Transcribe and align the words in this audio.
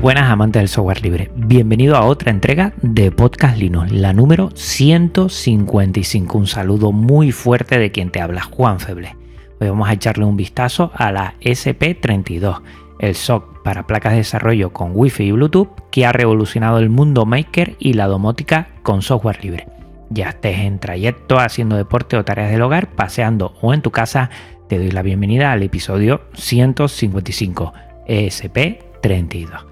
Buenas 0.00 0.30
amantes 0.30 0.60
del 0.60 0.68
software 0.68 1.02
libre. 1.02 1.28
Bienvenido 1.34 1.96
a 1.96 2.04
otra 2.04 2.30
entrega 2.30 2.72
de 2.82 3.10
Podcast 3.10 3.58
Linux, 3.58 3.90
la 3.90 4.12
número 4.12 4.50
155. 4.54 6.38
Un 6.38 6.46
saludo 6.46 6.92
muy 6.92 7.32
fuerte 7.32 7.80
de 7.80 7.90
quien 7.90 8.12
te 8.12 8.20
habla, 8.20 8.42
Juan 8.42 8.78
Feble. 8.78 9.16
Hoy 9.58 9.68
vamos 9.68 9.88
a 9.88 9.94
echarle 9.94 10.24
un 10.24 10.36
vistazo 10.36 10.92
a 10.94 11.10
la 11.10 11.34
SP32, 11.40 12.62
el 13.00 13.16
SOC 13.16 13.64
para 13.64 13.88
placas 13.88 14.12
de 14.12 14.18
desarrollo 14.18 14.72
con 14.72 14.92
Wi-Fi 14.94 15.24
y 15.24 15.32
Bluetooth 15.32 15.68
que 15.90 16.06
ha 16.06 16.12
revolucionado 16.12 16.78
el 16.78 16.90
mundo 16.90 17.26
maker 17.26 17.74
y 17.80 17.94
la 17.94 18.06
domótica 18.06 18.68
con 18.84 19.02
software 19.02 19.44
libre. 19.44 19.66
Ya 20.10 20.28
estés 20.28 20.58
en 20.58 20.78
trayecto, 20.78 21.40
haciendo 21.40 21.74
deporte 21.74 22.16
o 22.16 22.24
tareas 22.24 22.52
del 22.52 22.62
hogar, 22.62 22.94
paseando 22.94 23.56
o 23.60 23.74
en 23.74 23.82
tu 23.82 23.90
casa, 23.90 24.30
te 24.68 24.78
doy 24.78 24.92
la 24.92 25.02
bienvenida 25.02 25.50
al 25.50 25.64
episodio 25.64 26.20
155 26.34 27.72
ESP32. 28.06 29.67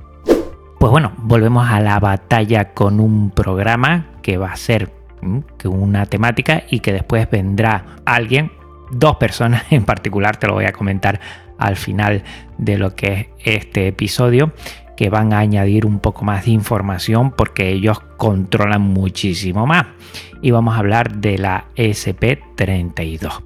Pues 0.78 0.90
bueno, 0.90 1.12
volvemos 1.16 1.66
a 1.68 1.80
la 1.80 1.98
batalla 1.98 2.74
con 2.74 3.00
un 3.00 3.30
programa 3.30 4.06
que 4.22 4.36
va 4.36 4.52
a 4.52 4.56
ser 4.56 4.92
una 5.64 6.04
temática 6.06 6.64
y 6.70 6.80
que 6.80 6.92
después 6.92 7.28
vendrá 7.30 7.96
alguien, 8.04 8.52
dos 8.90 9.16
personas 9.16 9.64
en 9.70 9.84
particular, 9.84 10.36
te 10.36 10.46
lo 10.46 10.54
voy 10.54 10.66
a 10.66 10.72
comentar 10.72 11.20
al 11.58 11.76
final 11.76 12.22
de 12.58 12.76
lo 12.76 12.94
que 12.94 13.30
es 13.38 13.56
este 13.56 13.88
episodio, 13.88 14.52
que 14.98 15.08
van 15.08 15.32
a 15.32 15.38
añadir 15.38 15.86
un 15.86 15.98
poco 15.98 16.24
más 16.24 16.44
de 16.44 16.50
información 16.50 17.30
porque 17.30 17.70
ellos 17.70 18.00
controlan 18.18 18.82
muchísimo 18.82 19.66
más. 19.66 19.86
Y 20.42 20.50
vamos 20.50 20.74
a 20.74 20.78
hablar 20.78 21.16
de 21.16 21.38
la 21.38 21.66
SP32. 21.76 23.42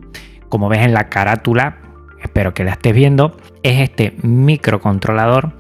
Como 0.49 0.69
ves 0.69 0.81
en 0.81 0.95
la 0.95 1.09
carátula, 1.09 1.79
espero 2.21 2.55
que 2.55 2.65
la 2.65 2.73
estés 2.73 2.95
viendo, 2.95 3.37
es 3.63 3.81
este 3.81 4.17
microcontrolador 4.23 5.53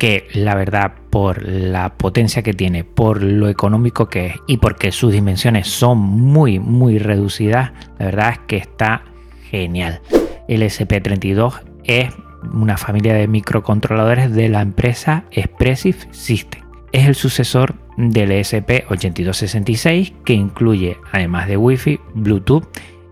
que 0.00 0.26
la 0.32 0.54
verdad 0.54 0.94
por 1.10 1.46
la 1.46 1.98
potencia 1.98 2.42
que 2.42 2.54
tiene, 2.54 2.84
por 2.84 3.22
lo 3.22 3.50
económico 3.50 4.08
que 4.08 4.26
es 4.26 4.34
y 4.46 4.56
porque 4.56 4.92
sus 4.92 5.12
dimensiones 5.12 5.68
son 5.68 5.98
muy 5.98 6.58
muy 6.58 6.98
reducidas, 6.98 7.72
la 7.98 8.06
verdad 8.06 8.30
es 8.30 8.38
que 8.46 8.56
está 8.56 9.04
genial. 9.50 10.00
El 10.48 10.62
SP32 10.62 11.60
es 11.84 12.14
una 12.50 12.78
familia 12.78 13.12
de 13.12 13.28
microcontroladores 13.28 14.32
de 14.32 14.48
la 14.48 14.62
empresa 14.62 15.24
Expressive 15.32 15.98
System. 16.12 16.62
Es 16.92 17.06
el 17.06 17.14
sucesor 17.14 17.74
del 17.98 18.30
ESP8266 18.30 20.14
que 20.24 20.32
incluye 20.32 20.96
además 21.12 21.46
de 21.46 21.58
Wi-Fi, 21.58 22.00
Bluetooth 22.14 22.64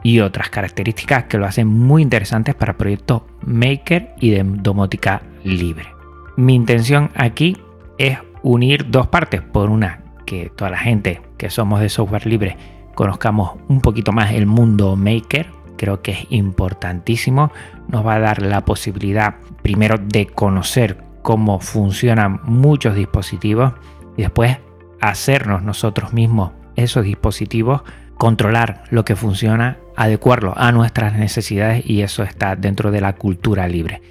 y 0.03 0.21
otras 0.21 0.49
características 0.49 1.25
que 1.25 1.37
lo 1.37 1.45
hacen 1.45 1.69
muy 1.69 2.01
interesantes 2.01 2.55
para 2.55 2.79
proyectos 2.79 3.25
maker 3.45 4.15
y 4.21 4.31
de 4.31 4.43
domótica 4.43 5.21
libre. 5.45 5.98
Mi 6.39 6.55
intención 6.55 7.11
aquí 7.17 7.57
es 7.99 8.17
unir 8.45 8.89
dos 8.93 9.09
partes. 9.09 9.43
Por 9.43 9.71
una, 9.71 10.05
que 10.25 10.53
toda 10.55 10.71
la 10.71 10.79
gente 10.79 11.21
que 11.37 11.51
somos 11.51 11.81
de 11.81 11.89
software 11.89 12.29
libre 12.29 12.57
conozcamos 12.95 13.59
un 13.67 13.81
poquito 13.81 14.13
más 14.13 14.31
el 14.31 14.47
mundo 14.47 14.95
maker. 14.95 15.49
Creo 15.77 16.01
que 16.01 16.13
es 16.13 16.27
importantísimo. 16.31 17.51
Nos 17.89 18.07
va 18.07 18.15
a 18.15 18.21
dar 18.21 18.41
la 18.41 18.65
posibilidad 18.65 19.35
primero 19.63 19.99
de 19.99 20.27
conocer 20.27 20.99
cómo 21.23 21.59
funcionan 21.59 22.39
muchos 22.45 22.95
dispositivos 22.95 23.73
y 24.17 24.23
después 24.23 24.59
hacernos 25.01 25.65
nosotros 25.65 26.13
mismos 26.13 26.53
esos 26.77 27.03
dispositivos, 27.03 27.83
controlar 28.17 28.85
lo 28.91 29.05
que 29.05 29.17
funciona, 29.17 29.79
adecuarlo 29.97 30.55
a 30.57 30.71
nuestras 30.71 31.15
necesidades 31.15 31.85
y 31.85 32.03
eso 32.03 32.23
está 32.23 32.55
dentro 32.55 32.93
de 32.93 33.01
la 33.01 33.15
cultura 33.15 33.67
libre 33.67 34.03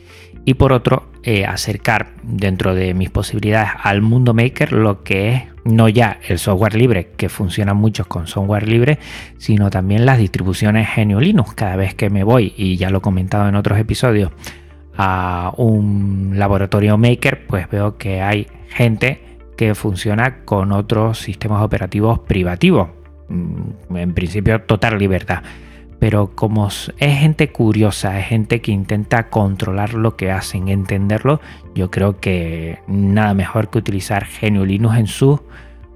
y 0.47 0.53
por 0.53 0.72
otro 0.72 1.03
eh, 1.24 1.46
acercar 1.46 2.13
dentro 2.24 2.74
de 2.74 2.94
mis 2.94 3.09
posibilidades 3.09 3.72
al 3.84 4.02
mundo 4.02 4.34
maker 4.34 4.72
lo 4.72 5.03
que 5.03 5.34
es 5.34 5.44
no 5.66 5.90
ya 5.90 6.22
el 6.25 6.40
software 6.40 6.74
libre 6.74 7.09
que 7.18 7.28
funciona 7.28 7.74
muchos 7.74 8.08
con 8.08 8.28
software 8.28 8.66
libre 8.66 8.97
sino 9.38 9.69
también 9.69 10.06
las 10.06 10.19
distribuciones 10.19 10.88
Genio 10.88 11.19
Linux. 11.19 11.53
Cada 11.53 11.75
vez 11.75 11.96
que 11.96 12.09
me 12.09 12.24
voy 12.24 12.53
y 12.56 12.78
ya 12.78 12.90
lo 12.90 13.00
he 13.00 13.02
comentado 13.02 13.50
en 13.50 13.56
otros 13.56 13.78
episodios 13.78 14.31
a 14.96 15.52
un 15.58 16.31
laboratorio 16.35 16.97
maker 16.97 17.46
pues 17.46 17.69
veo 17.69 17.97
que 17.97 18.22
hay 18.22 18.47
gente 18.69 19.22
que 19.58 19.75
funciona 19.75 20.46
con 20.46 20.72
otros 20.72 21.19
sistemas 21.19 21.62
operativos 21.62 22.19
privativos. 22.19 22.88
Mm, 23.28 23.97
en 23.97 24.14
principio 24.14 24.62
total 24.62 24.97
libertad 24.97 25.44
pero 26.00 26.35
como 26.35 26.68
es 26.68 27.19
gente 27.19 27.52
curiosa, 27.52 28.19
es 28.19 28.28
gente 28.28 28.62
que 28.62 28.72
intenta 28.72 29.30
controlar 29.30 29.94
lo 29.94 30.16
que 30.16 30.31
hacen, 30.31 30.68
entenderlo, 30.68 31.41
yo 31.74 31.90
creo 31.90 32.19
que 32.19 32.80
nada 32.88 33.34
mejor 33.34 33.69
que 33.69 33.80
utilizar 33.80 34.28
GNU 34.41 34.66
Linux 34.66 34.97
en 34.97 35.08
sus 35.08 35.40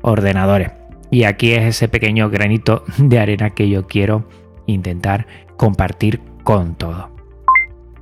ordenadores. 0.02 0.72
Y 1.12 1.26
aquí 1.26 1.52
es 1.52 1.64
ese 1.64 1.88
pequeño 1.88 2.30
granito 2.30 2.84
de 2.98 3.20
arena 3.20 3.52
que 3.52 3.70
yo 3.70 3.86
quiero 3.88 4.26
intentar 4.66 5.28
compartir 5.58 6.22
con 6.44 6.76
todo. 6.76 7.10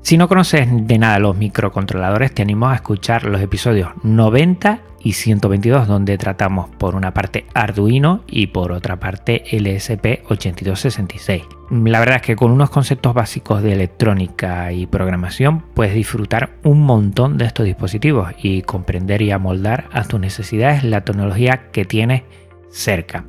Si 0.01 0.17
no 0.17 0.27
conoces 0.27 0.67
de 0.87 0.97
nada 0.97 1.19
los 1.19 1.37
microcontroladores, 1.37 2.33
te 2.33 2.41
animo 2.41 2.69
a 2.69 2.75
escuchar 2.75 3.25
los 3.25 3.41
episodios 3.41 3.91
90 4.03 4.81
y 5.01 5.13
122 5.13 5.87
donde 5.87 6.17
tratamos 6.17 6.69
por 6.69 6.95
una 6.95 7.13
parte 7.13 7.45
Arduino 7.53 8.23
y 8.27 8.47
por 8.47 8.71
otra 8.71 8.99
parte 8.99 9.43
LSP8266. 9.51 11.43
La 11.85 11.99
verdad 11.99 12.17
es 12.17 12.21
que 12.23 12.35
con 12.35 12.51
unos 12.51 12.69
conceptos 12.69 13.13
básicos 13.13 13.61
de 13.61 13.73
electrónica 13.73 14.71
y 14.71 14.87
programación 14.87 15.63
puedes 15.73 15.93
disfrutar 15.93 16.57
un 16.63 16.81
montón 16.81 17.37
de 17.37 17.45
estos 17.45 17.65
dispositivos 17.65 18.31
y 18.41 18.63
comprender 18.63 19.21
y 19.21 19.31
amoldar 19.31 19.85
a 19.91 20.03
tus 20.03 20.19
necesidades 20.19 20.83
la 20.83 21.01
tecnología 21.01 21.69
que 21.71 21.85
tienes 21.85 22.23
cerca. 22.71 23.25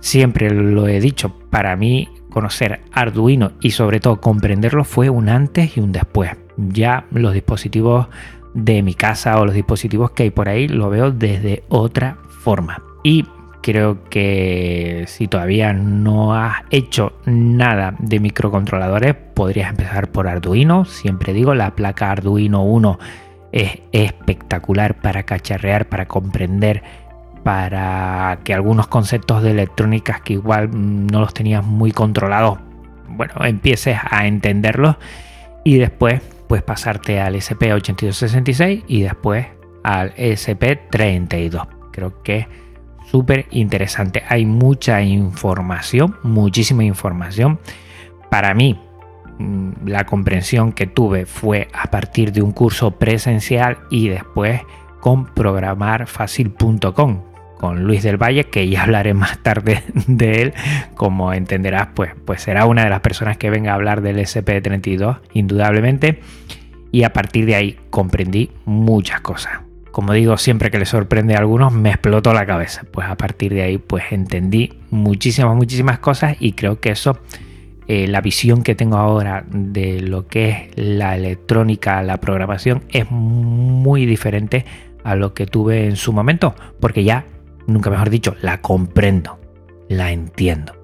Siempre 0.00 0.50
lo 0.50 0.88
he 0.88 1.00
dicho, 1.00 1.38
para 1.50 1.76
mí 1.76 2.08
conocer 2.32 2.80
Arduino 2.92 3.52
y 3.60 3.70
sobre 3.70 4.00
todo 4.00 4.20
comprenderlo 4.20 4.84
fue 4.84 5.10
un 5.10 5.28
antes 5.28 5.76
y 5.76 5.80
un 5.80 5.92
después. 5.92 6.32
Ya 6.56 7.06
los 7.10 7.32
dispositivos 7.32 8.08
de 8.54 8.82
mi 8.82 8.94
casa 8.94 9.38
o 9.38 9.46
los 9.46 9.54
dispositivos 9.54 10.10
que 10.10 10.24
hay 10.24 10.30
por 10.30 10.48
ahí 10.48 10.68
lo 10.68 10.90
veo 10.90 11.10
desde 11.10 11.62
otra 11.68 12.18
forma. 12.42 12.82
Y 13.02 13.24
creo 13.62 14.04
que 14.10 15.04
si 15.06 15.28
todavía 15.28 15.72
no 15.72 16.34
has 16.34 16.62
hecho 16.70 17.12
nada 17.24 17.94
de 17.98 18.20
microcontroladores, 18.20 19.14
podrías 19.14 19.70
empezar 19.70 20.10
por 20.10 20.28
Arduino. 20.28 20.84
Siempre 20.84 21.32
digo, 21.32 21.54
la 21.54 21.74
placa 21.74 22.10
Arduino 22.10 22.62
1 22.64 22.98
es 23.52 23.80
espectacular 23.92 25.00
para 25.00 25.22
cacharrear, 25.22 25.88
para 25.88 26.06
comprender, 26.06 26.82
para 27.42 28.38
que 28.44 28.54
algunos 28.54 28.86
conceptos 28.86 29.42
de 29.42 29.50
electrónicas 29.50 30.20
que 30.20 30.34
igual 30.34 30.70
no 30.72 31.20
los 31.20 31.34
tenías 31.34 31.64
muy 31.64 31.92
controlados, 31.92 32.58
bueno, 33.08 33.34
empieces 33.44 33.98
a 34.02 34.26
entenderlos 34.26 34.96
y 35.64 35.78
después 35.78 36.22
pues 36.48 36.62
pasarte 36.62 37.20
al 37.20 37.34
SP8266 37.34 38.84
y 38.86 39.02
después 39.02 39.46
al 39.82 40.14
SP32. 40.16 41.66
Creo 41.92 42.22
que 42.22 42.38
es 42.38 42.46
súper 43.06 43.46
interesante. 43.50 44.22
Hay 44.28 44.46
mucha 44.46 45.02
información, 45.02 46.16
muchísima 46.22 46.84
información. 46.84 47.58
Para 48.30 48.54
mí, 48.54 48.78
mm, 49.38 49.86
la 49.86 50.04
comprensión 50.04 50.72
que 50.72 50.86
tuve 50.86 51.26
fue 51.26 51.68
a 51.72 51.90
partir 51.90 52.32
de 52.32 52.42
un 52.42 52.52
curso 52.52 52.92
presencial 52.92 53.78
y 53.90 54.08
después 54.08 54.60
con 55.00 55.26
programarfacil.com 55.26 57.31
con 57.62 57.84
Luis 57.84 58.02
del 58.02 58.20
Valle, 58.20 58.42
que 58.42 58.68
ya 58.68 58.82
hablaré 58.82 59.14
más 59.14 59.38
tarde 59.38 59.84
de 60.08 60.42
él. 60.42 60.54
Como 60.96 61.32
entenderás, 61.32 61.90
pues, 61.94 62.10
pues 62.24 62.42
será 62.42 62.66
una 62.66 62.82
de 62.82 62.90
las 62.90 62.98
personas 63.02 63.36
que 63.36 63.50
venga 63.50 63.70
a 63.70 63.76
hablar 63.76 64.02
del 64.02 64.18
SP32, 64.18 65.20
indudablemente. 65.32 66.18
Y 66.90 67.04
a 67.04 67.12
partir 67.12 67.46
de 67.46 67.54
ahí 67.54 67.78
comprendí 67.90 68.50
muchas 68.64 69.20
cosas. 69.20 69.60
como 69.92 70.12
digo, 70.12 70.38
siempre 70.38 70.72
que 70.72 70.78
le 70.80 70.86
sorprende 70.86 71.36
a 71.36 71.38
algunos, 71.38 71.72
me 71.72 71.90
explotó 71.90 72.34
la 72.34 72.46
cabeza. 72.46 72.82
Pues 72.90 73.06
a 73.06 73.16
partir 73.16 73.54
de 73.54 73.62
ahí, 73.62 73.78
pues 73.78 74.10
entendí 74.10 74.80
muchísimas, 74.90 75.54
muchísimas 75.54 76.00
cosas 76.00 76.36
y 76.40 76.54
creo 76.54 76.80
que 76.80 76.90
eso, 76.90 77.20
eh, 77.86 78.08
la 78.08 78.22
visión 78.22 78.64
que 78.64 78.74
tengo 78.74 78.96
ahora 78.96 79.44
de 79.48 80.00
lo 80.00 80.26
que 80.26 80.48
es 80.48 80.58
la 80.74 81.14
electrónica, 81.14 82.02
la 82.02 82.16
programación, 82.16 82.82
es 82.88 83.08
muy 83.08 84.04
diferente 84.04 84.64
a 85.04 85.14
lo 85.14 85.32
que 85.32 85.46
tuve 85.46 85.86
en 85.86 85.94
su 85.94 86.12
momento, 86.12 86.56
porque 86.80 87.04
ya, 87.04 87.24
nunca 87.66 87.90
mejor 87.90 88.10
dicho, 88.10 88.36
la 88.40 88.60
comprendo, 88.60 89.38
la 89.88 90.12
entiendo. 90.12 90.74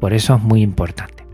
Por 0.00 0.12
eso 0.12 0.36
es 0.36 0.42
muy 0.42 0.62
importante. 0.62 1.24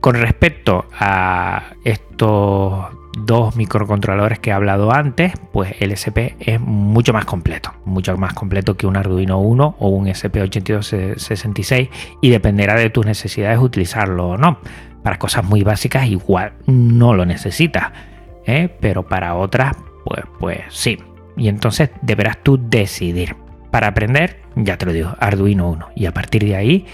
Con 0.00 0.14
respecto 0.14 0.86
a 0.98 1.72
estos 1.84 2.86
dos 3.24 3.56
microcontroladores 3.56 4.38
que 4.38 4.50
he 4.50 4.52
hablado 4.52 4.92
antes, 4.92 5.32
pues 5.52 5.74
el 5.80 5.92
SP 5.92 6.36
es 6.38 6.60
mucho 6.60 7.12
más 7.12 7.24
completo, 7.24 7.72
mucho 7.84 8.16
más 8.16 8.32
completo 8.34 8.76
que 8.76 8.86
un 8.86 8.96
Arduino 8.96 9.40
1 9.40 9.76
o 9.78 9.88
un 9.88 10.06
SP8266 10.06 11.90
y 12.22 12.30
dependerá 12.30 12.76
de 12.76 12.90
tus 12.90 13.06
necesidades 13.06 13.58
utilizarlo 13.58 14.30
o 14.30 14.38
no. 14.38 14.58
Para 15.02 15.18
cosas 15.18 15.44
muy 15.44 15.62
básicas 15.62 16.06
igual 16.06 16.52
no 16.66 17.14
lo 17.14 17.24
necesitas, 17.24 17.92
¿eh? 18.46 18.68
pero 18.80 19.06
para 19.06 19.34
otras 19.34 19.76
pues, 20.04 20.24
pues 20.38 20.60
sí. 20.70 20.98
Y 21.36 21.48
entonces 21.48 21.90
deberás 22.02 22.42
tú 22.42 22.58
decidir. 22.60 23.36
Para 23.70 23.88
aprender, 23.88 24.40
ya 24.56 24.78
te 24.78 24.86
lo 24.86 24.92
digo, 24.92 25.14
Arduino 25.18 25.68
1 25.70 25.88
y 25.94 26.06
a 26.06 26.14
partir 26.14 26.44
de 26.44 26.56
ahí 26.56 26.86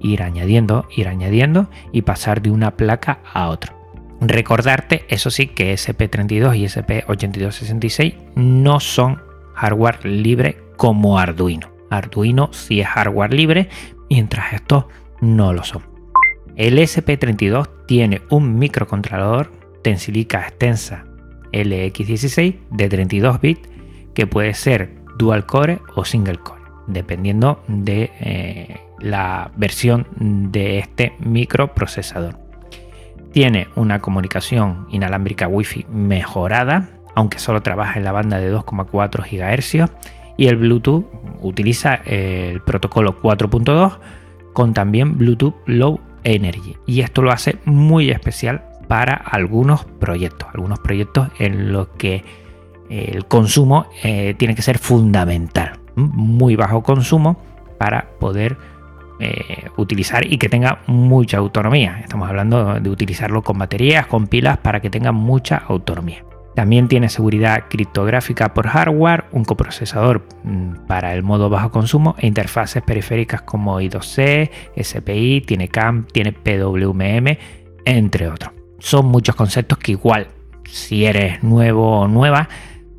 ir 0.00 0.22
añadiendo, 0.22 0.86
ir 0.94 1.08
añadiendo 1.08 1.68
y 1.92 2.02
pasar 2.02 2.42
de 2.42 2.50
una 2.50 2.76
placa 2.76 3.20
a 3.32 3.48
otra. 3.48 3.74
Recordarte, 4.20 5.04
eso 5.08 5.30
sí, 5.30 5.46
que 5.46 5.72
SP32 5.72 6.56
y 6.56 6.64
SP8266 6.64 8.14
no 8.34 8.78
son 8.80 9.22
hardware 9.54 10.04
libre 10.04 10.58
como 10.76 11.18
Arduino. 11.18 11.70
Arduino 11.90 12.52
sí 12.52 12.80
es 12.80 12.86
hardware 12.86 13.32
libre, 13.32 13.68
mientras 14.08 14.52
estos 14.52 14.84
no 15.20 15.52
lo 15.52 15.64
son. 15.64 15.82
El 16.56 16.78
SP32 16.78 17.68
tiene 17.86 18.22
un 18.28 18.58
microcontrolador 18.58 19.52
Tensilica 19.82 20.46
Extensa 20.46 21.06
LX16 21.52 22.56
de 22.70 22.88
32 22.88 23.40
bits 23.40 23.68
que 24.14 24.26
puede 24.26 24.54
ser 24.54 24.99
dual 25.20 25.44
core 25.44 25.80
o 25.94 26.04
single 26.04 26.38
core, 26.38 26.62
dependiendo 26.86 27.62
de 27.68 28.10
eh, 28.20 28.80
la 29.00 29.50
versión 29.54 30.06
de 30.18 30.78
este 30.78 31.12
microprocesador. 31.18 32.38
Tiene 33.32 33.68
una 33.76 34.00
comunicación 34.00 34.86
inalámbrica 34.90 35.46
Wi-Fi 35.46 35.86
mejorada, 35.90 36.88
aunque 37.14 37.38
solo 37.38 37.60
trabaja 37.60 37.98
en 37.98 38.04
la 38.04 38.12
banda 38.12 38.40
de 38.40 38.52
2,4 38.52 39.22
GHz. 39.22 39.90
Y 40.38 40.46
el 40.46 40.56
Bluetooth 40.56 41.04
utiliza 41.42 41.96
el 42.06 42.62
protocolo 42.62 43.20
4.2 43.20 43.98
con 44.54 44.72
también 44.72 45.18
Bluetooth 45.18 45.54
Low 45.66 46.00
Energy. 46.24 46.76
Y 46.86 47.02
esto 47.02 47.20
lo 47.20 47.30
hace 47.30 47.58
muy 47.66 48.10
especial 48.10 48.64
para 48.88 49.14
algunos 49.14 49.84
proyectos. 49.84 50.48
Algunos 50.54 50.80
proyectos 50.80 51.28
en 51.38 51.72
los 51.72 51.88
que 51.88 52.24
el 52.90 53.24
consumo 53.26 53.86
eh, 54.02 54.34
tiene 54.36 54.54
que 54.54 54.62
ser 54.62 54.78
fundamental. 54.78 55.78
Muy 55.94 56.56
bajo 56.56 56.82
consumo 56.82 57.40
para 57.78 58.10
poder 58.18 58.56
eh, 59.20 59.68
utilizar 59.76 60.26
y 60.30 60.38
que 60.38 60.48
tenga 60.48 60.80
mucha 60.86 61.38
autonomía. 61.38 62.00
Estamos 62.02 62.28
hablando 62.28 62.80
de 62.80 62.90
utilizarlo 62.90 63.42
con 63.42 63.58
baterías, 63.58 64.06
con 64.06 64.26
pilas 64.26 64.58
para 64.58 64.80
que 64.80 64.90
tenga 64.90 65.12
mucha 65.12 65.56
autonomía. 65.56 66.24
También 66.54 66.88
tiene 66.88 67.08
seguridad 67.08 67.64
criptográfica 67.68 68.52
por 68.52 68.66
hardware, 68.66 69.24
un 69.32 69.44
coprocesador 69.44 70.26
mm, 70.42 70.86
para 70.86 71.14
el 71.14 71.22
modo 71.22 71.48
bajo 71.48 71.70
consumo 71.70 72.16
e 72.18 72.26
interfaces 72.26 72.82
periféricas 72.82 73.42
como 73.42 73.80
I2C, 73.80 74.50
SPI, 74.82 75.42
tiene 75.42 75.68
CAM, 75.68 76.06
tiene 76.06 76.32
PWM, 76.32 77.36
entre 77.84 78.28
otros. 78.28 78.52
Son 78.78 79.06
muchos 79.06 79.36
conceptos 79.36 79.78
que 79.78 79.92
igual, 79.92 80.26
si 80.64 81.04
eres 81.04 81.42
nuevo 81.42 82.00
o 82.00 82.08
nueva, 82.08 82.48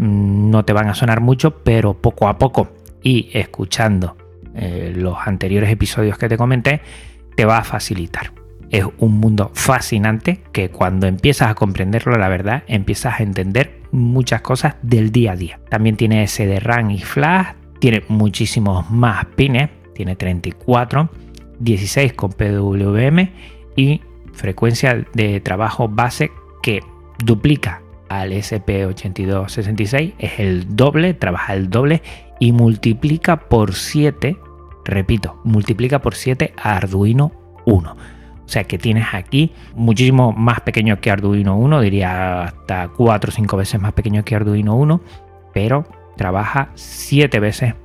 no 0.02 0.66
te 0.66 0.74
van 0.74 0.88
a 0.88 0.96
sonar 0.96 1.22
mucho, 1.22 1.64
pero 1.64 1.94
poco 1.94 2.28
a 2.28 2.40
poco 2.40 2.72
y 3.04 3.30
escuchando 3.34 4.18
eh, 4.56 4.92
los 4.96 5.16
anteriores 5.26 5.70
episodios 5.70 6.18
que 6.18 6.28
te 6.28 6.38
comenté, 6.38 6.82
te 7.36 7.46
va 7.46 7.60
a 7.60 7.64
facilitar. 7.64 8.34
Es 8.72 8.86
un 8.98 9.20
mundo 9.20 9.52
fascinante 9.54 10.42
que 10.52 10.70
cuando 10.70 11.06
empiezas 11.06 11.50
a 11.50 11.56
comprenderlo, 11.56 12.18
la 12.18 12.30
verdad, 12.30 12.64
empiezas 12.68 13.20
a 13.20 13.24
entender 13.24 13.82
muchas 13.92 14.42
cosas 14.42 14.76
del 14.82 15.12
día 15.12 15.34
a 15.34 15.36
día. 15.36 15.60
También 15.70 15.98
tiene 15.98 16.26
SD-RAM 16.26 16.92
y 16.92 17.02
flash, 17.02 17.54
tiene 17.80 18.04
muchísimos 18.08 18.90
más 18.90 19.26
pines, 19.36 19.70
tiene 19.94 20.16
34, 20.16 21.10
16 21.60 22.14
con 22.14 22.32
PWM 22.32 23.30
y 23.76 24.02
frecuencia 24.34 25.06
de 25.14 25.42
trabajo 25.42 25.88
base 25.88 26.32
que 26.64 26.80
duplica 27.24 27.82
al 28.20 28.32
SP8266, 28.32 30.16
es 30.20 30.40
el 30.40 30.76
doble, 30.76 31.14
trabaja 31.14 31.54
el 31.54 31.70
doble 31.70 32.02
y 32.40 32.52
multiplica 32.52 33.38
por 33.48 33.74
7, 33.74 34.38
repito, 34.84 35.40
multiplica 35.44 36.00
por 36.00 36.16
7 36.16 36.54
a 36.58 36.76
Arduino 36.76 37.32
1. 37.66 37.92
O 37.92 38.50
sea 38.52 38.66
que 38.66 38.78
tienes 38.78 39.06
aquí 39.14 39.54
muchísimo 39.76 40.34
más 40.34 40.60
pequeño 40.60 41.00
que 41.00 41.10
Arduino 41.10 41.58
1, 41.58 41.80
diría 41.80 42.44
hasta 42.44 42.90
4 42.90 43.30
o 43.30 43.32
5 43.32 43.58
veces 43.58 43.80
más 43.80 43.94
pequeño 43.94 44.26
que 44.26 44.36
Arduino 44.36 44.76
1, 44.76 45.02
pero 45.54 45.86
trabaja 46.18 46.72
7 46.76 47.40
veces 47.40 47.76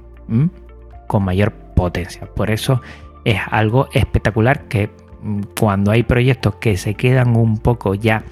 con 1.06 1.22
mayor 1.22 1.52
potencia. 1.52 2.26
Por 2.34 2.50
eso 2.50 2.80
es 3.24 3.38
algo 3.48 3.88
espectacular 3.92 4.66
que 4.66 4.90
mm, 5.22 5.40
cuando 5.58 5.92
hay 5.92 6.02
proyectos 6.02 6.56
que 6.56 6.76
se 6.76 6.94
quedan 6.94 7.36
un 7.36 7.58
poco 7.58 7.94
ya 7.94 8.24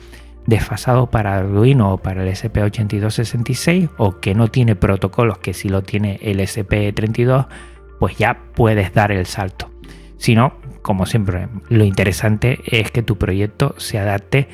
desfasado 0.47 1.11
para 1.11 1.37
Arduino 1.37 1.95
o 1.95 1.99
para 1.99 2.23
el 2.23 2.29
SP8266 2.29 3.91
o 3.97 4.21
que 4.21 4.35
no 4.35 4.49
tiene 4.49 4.77
protocolos 4.77 5.39
que 5.39 5.55
si 5.55 5.69
lo 5.69 5.83
tiene 5.83 6.19
el 6.23 6.41
SP32 6.41 7.47
pues 7.99 8.19
ya 8.19 8.39
puedes 8.55 8.93
dar 8.93 9.13
el 9.13 9.27
salto. 9.27 9.71
Si 10.17 10.35
no, 10.35 10.55
como 10.83 11.07
siempre, 11.07 11.49
lo 11.69 11.85
interesante 11.85 12.61
es 12.67 12.91
que 12.91 13.03
tu 13.03 13.17
proyecto 13.17 13.75
se 13.79 13.99
adapte 13.99 14.49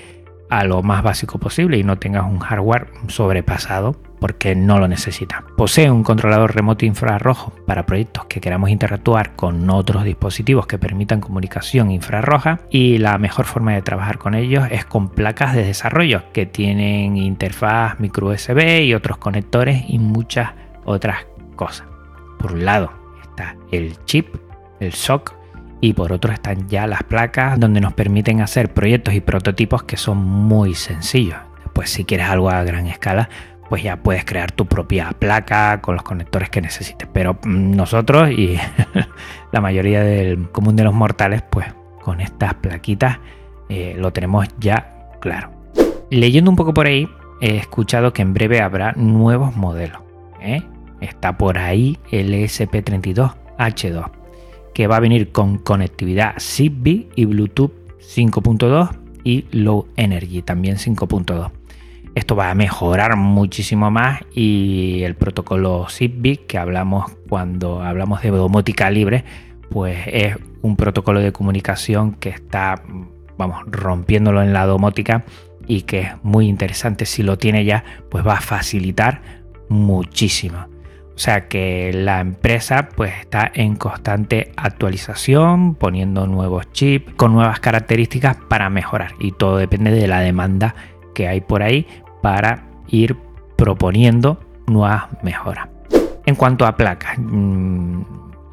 a 0.48 0.64
lo 0.64 0.82
más 0.82 1.02
básico 1.02 1.38
posible 1.38 1.78
y 1.78 1.84
no 1.84 1.98
tengas 1.98 2.24
un 2.24 2.38
hardware 2.38 2.88
sobrepasado 3.08 3.96
porque 4.20 4.54
no 4.54 4.78
lo 4.78 4.86
necesita. 4.86 5.44
Posee 5.56 5.90
un 5.90 6.04
controlador 6.04 6.54
remoto 6.54 6.84
infrarrojo 6.84 7.52
para 7.66 7.86
proyectos 7.86 8.26
que 8.26 8.40
queramos 8.40 8.70
interactuar 8.70 9.34
con 9.34 9.68
otros 9.70 10.04
dispositivos 10.04 10.66
que 10.66 10.78
permitan 10.78 11.20
comunicación 11.20 11.90
infrarroja 11.90 12.60
y 12.70 12.98
la 12.98 13.18
mejor 13.18 13.46
forma 13.46 13.72
de 13.72 13.82
trabajar 13.82 14.18
con 14.18 14.34
ellos 14.34 14.68
es 14.70 14.84
con 14.84 15.08
placas 15.08 15.54
de 15.54 15.64
desarrollo 15.64 16.22
que 16.32 16.46
tienen 16.46 17.16
interfaz 17.16 17.98
micro 17.98 18.28
USB 18.28 18.82
y 18.82 18.94
otros 18.94 19.18
conectores 19.18 19.84
y 19.88 19.98
muchas 19.98 20.50
otras 20.84 21.26
cosas. 21.56 21.86
Por 22.38 22.52
un 22.52 22.64
lado 22.64 22.92
está 23.22 23.56
el 23.70 23.96
chip, 24.04 24.34
el 24.80 24.92
SOC 24.92 25.34
y 25.80 25.94
por 25.94 26.12
otro 26.12 26.32
están 26.32 26.68
ya 26.68 26.86
las 26.86 27.02
placas 27.02 27.58
donde 27.58 27.80
nos 27.80 27.94
permiten 27.94 28.40
hacer 28.40 28.72
proyectos 28.72 29.14
y 29.14 29.20
prototipos 29.20 29.82
que 29.82 29.96
son 29.96 30.18
muy 30.18 30.74
sencillos. 30.74 31.38
Pues 31.72 31.90
si 31.90 32.04
quieres 32.04 32.28
algo 32.28 32.50
a 32.50 32.62
gran 32.64 32.86
escala, 32.86 33.28
pues 33.70 33.84
ya 33.84 33.96
puedes 34.02 34.24
crear 34.24 34.50
tu 34.50 34.66
propia 34.66 35.12
placa 35.16 35.80
con 35.80 35.94
los 35.94 36.02
conectores 36.02 36.50
que 36.50 36.60
necesites. 36.60 37.08
Pero 37.12 37.34
mm, 37.34 37.76
nosotros 37.76 38.28
y 38.32 38.58
la 39.52 39.60
mayoría 39.60 40.02
del 40.02 40.50
común 40.50 40.74
de 40.74 40.82
los 40.82 40.92
mortales, 40.92 41.42
pues 41.48 41.68
con 42.02 42.20
estas 42.20 42.54
plaquitas 42.54 43.20
eh, 43.68 43.94
lo 43.96 44.12
tenemos 44.12 44.48
ya 44.58 45.12
claro. 45.20 45.52
Leyendo 46.10 46.50
un 46.50 46.56
poco 46.56 46.74
por 46.74 46.88
ahí, 46.88 47.08
he 47.40 47.58
escuchado 47.58 48.12
que 48.12 48.22
en 48.22 48.34
breve 48.34 48.60
habrá 48.60 48.92
nuevos 48.94 49.54
modelos. 49.54 50.02
¿eh? 50.40 50.64
Está 51.00 51.38
por 51.38 51.56
ahí 51.56 51.96
el 52.10 52.34
SP32H2, 52.34 54.10
que 54.74 54.88
va 54.88 54.96
a 54.96 55.00
venir 55.00 55.30
con 55.30 55.58
conectividad 55.58 56.34
Zigbee 56.40 57.08
y 57.14 57.24
Bluetooth 57.24 57.70
5.2 58.00 58.90
y 59.22 59.44
Low 59.52 59.86
Energy 59.96 60.42
también 60.42 60.74
5.2 60.74 61.59
esto 62.14 62.36
va 62.36 62.50
a 62.50 62.54
mejorar 62.54 63.16
muchísimo 63.16 63.90
más 63.90 64.20
y 64.34 65.02
el 65.04 65.14
protocolo 65.14 65.86
Zigbee 65.88 66.38
que 66.46 66.58
hablamos 66.58 67.10
cuando 67.28 67.82
hablamos 67.82 68.22
de 68.22 68.30
domótica 68.30 68.90
libre, 68.90 69.24
pues 69.70 69.98
es 70.06 70.36
un 70.62 70.76
protocolo 70.76 71.20
de 71.20 71.32
comunicación 71.32 72.12
que 72.14 72.30
está, 72.30 72.82
vamos, 73.38 73.62
rompiéndolo 73.66 74.42
en 74.42 74.52
la 74.52 74.66
domótica 74.66 75.24
y 75.66 75.82
que 75.82 76.00
es 76.00 76.10
muy 76.24 76.48
interesante. 76.48 77.06
Si 77.06 77.22
lo 77.22 77.38
tiene 77.38 77.64
ya, 77.64 77.84
pues 78.10 78.26
va 78.26 78.34
a 78.34 78.40
facilitar 78.40 79.22
muchísimo. 79.68 80.66
O 81.14 81.22
sea 81.22 81.48
que 81.48 81.92
la 81.92 82.20
empresa 82.20 82.88
pues 82.96 83.12
está 83.20 83.50
en 83.54 83.76
constante 83.76 84.52
actualización, 84.56 85.74
poniendo 85.74 86.26
nuevos 86.26 86.72
chips 86.72 87.12
con 87.14 87.34
nuevas 87.34 87.60
características 87.60 88.38
para 88.48 88.70
mejorar 88.70 89.12
y 89.20 89.32
todo 89.32 89.58
depende 89.58 89.90
de 89.90 90.08
la 90.08 90.20
demanda 90.20 90.74
que 91.14 91.28
hay 91.28 91.40
por 91.40 91.62
ahí 91.62 91.86
para 92.22 92.64
ir 92.88 93.16
proponiendo 93.56 94.40
nuevas 94.66 95.04
mejoras. 95.22 95.68
En 96.26 96.34
cuanto 96.34 96.66
a 96.66 96.76
placas, 96.76 97.18
mm, 97.18 98.02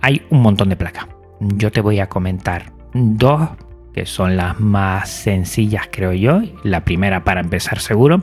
hay 0.01 0.21
un 0.29 0.41
montón 0.41 0.69
de 0.69 0.75
placas. 0.75 1.07
Yo 1.39 1.71
te 1.71 1.81
voy 1.81 1.99
a 1.99 2.07
comentar 2.07 2.71
dos 2.93 3.49
que 3.93 4.05
son 4.05 4.37
las 4.37 4.59
más 4.59 5.09
sencillas, 5.09 5.89
creo 5.91 6.13
yo. 6.13 6.41
La 6.63 6.81
primera 6.81 7.23
para 7.23 7.41
empezar 7.41 7.79
seguro, 7.79 8.21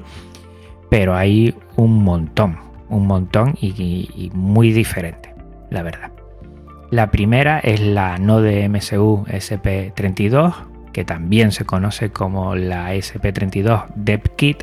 pero 0.88 1.16
hay 1.16 1.52
un 1.74 2.04
montón, 2.04 2.58
un 2.88 3.08
montón 3.08 3.54
y, 3.60 4.30
muy 4.34 4.72
diferente, 4.72 5.34
la 5.70 5.82
verdad. 5.82 6.12
La 6.90 7.10
primera 7.10 7.58
es 7.58 7.80
la 7.80 8.18
Node 8.18 8.68
MSU 8.68 9.24
SP32, 9.26 10.54
que 10.94 11.04
también 11.04 11.52
se 11.52 11.66
conoce 11.66 12.10
como 12.10 12.54
la 12.54 12.94
SP32 12.94 13.86
DevKit, 13.96 14.62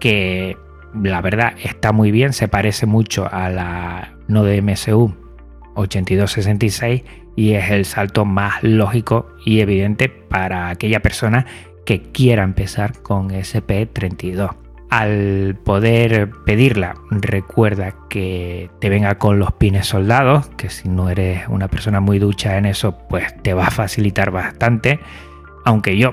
que 0.00 0.58
la 1.02 1.22
verdad 1.22 1.54
está 1.62 1.92
muy 1.92 2.10
bien, 2.10 2.34
se 2.34 2.48
parece 2.48 2.84
mucho 2.84 3.26
a 3.32 3.48
la 3.48 4.12
Node 4.28 4.60
MSU 4.60 5.14
8266 5.76 7.04
y 7.36 7.52
es 7.52 7.70
el 7.70 7.84
salto 7.84 8.24
más 8.24 8.62
lógico 8.62 9.28
y 9.46 9.60
evidente 9.60 10.08
para 10.08 10.68
aquella 10.68 11.00
persona 11.00 11.46
que 11.86 12.02
quiera 12.02 12.42
empezar 12.42 13.00
con 13.02 13.30
SP32. 13.30 14.56
Al 14.90 15.56
poder 15.64 16.30
pedirla, 16.44 16.94
recuerda 17.10 17.94
que 18.08 18.70
te 18.80 18.88
venga 18.88 19.18
con 19.18 19.38
los 19.38 19.52
pines 19.52 19.86
soldados, 19.86 20.48
que 20.56 20.68
si 20.68 20.88
no 20.88 21.08
eres 21.08 21.48
una 21.48 21.68
persona 21.68 22.00
muy 22.00 22.18
ducha 22.18 22.58
en 22.58 22.66
eso, 22.66 22.98
pues 23.08 23.34
te 23.42 23.54
va 23.54 23.66
a 23.66 23.70
facilitar 23.70 24.30
bastante. 24.30 25.00
Aunque 25.64 25.96
yo, 25.96 26.10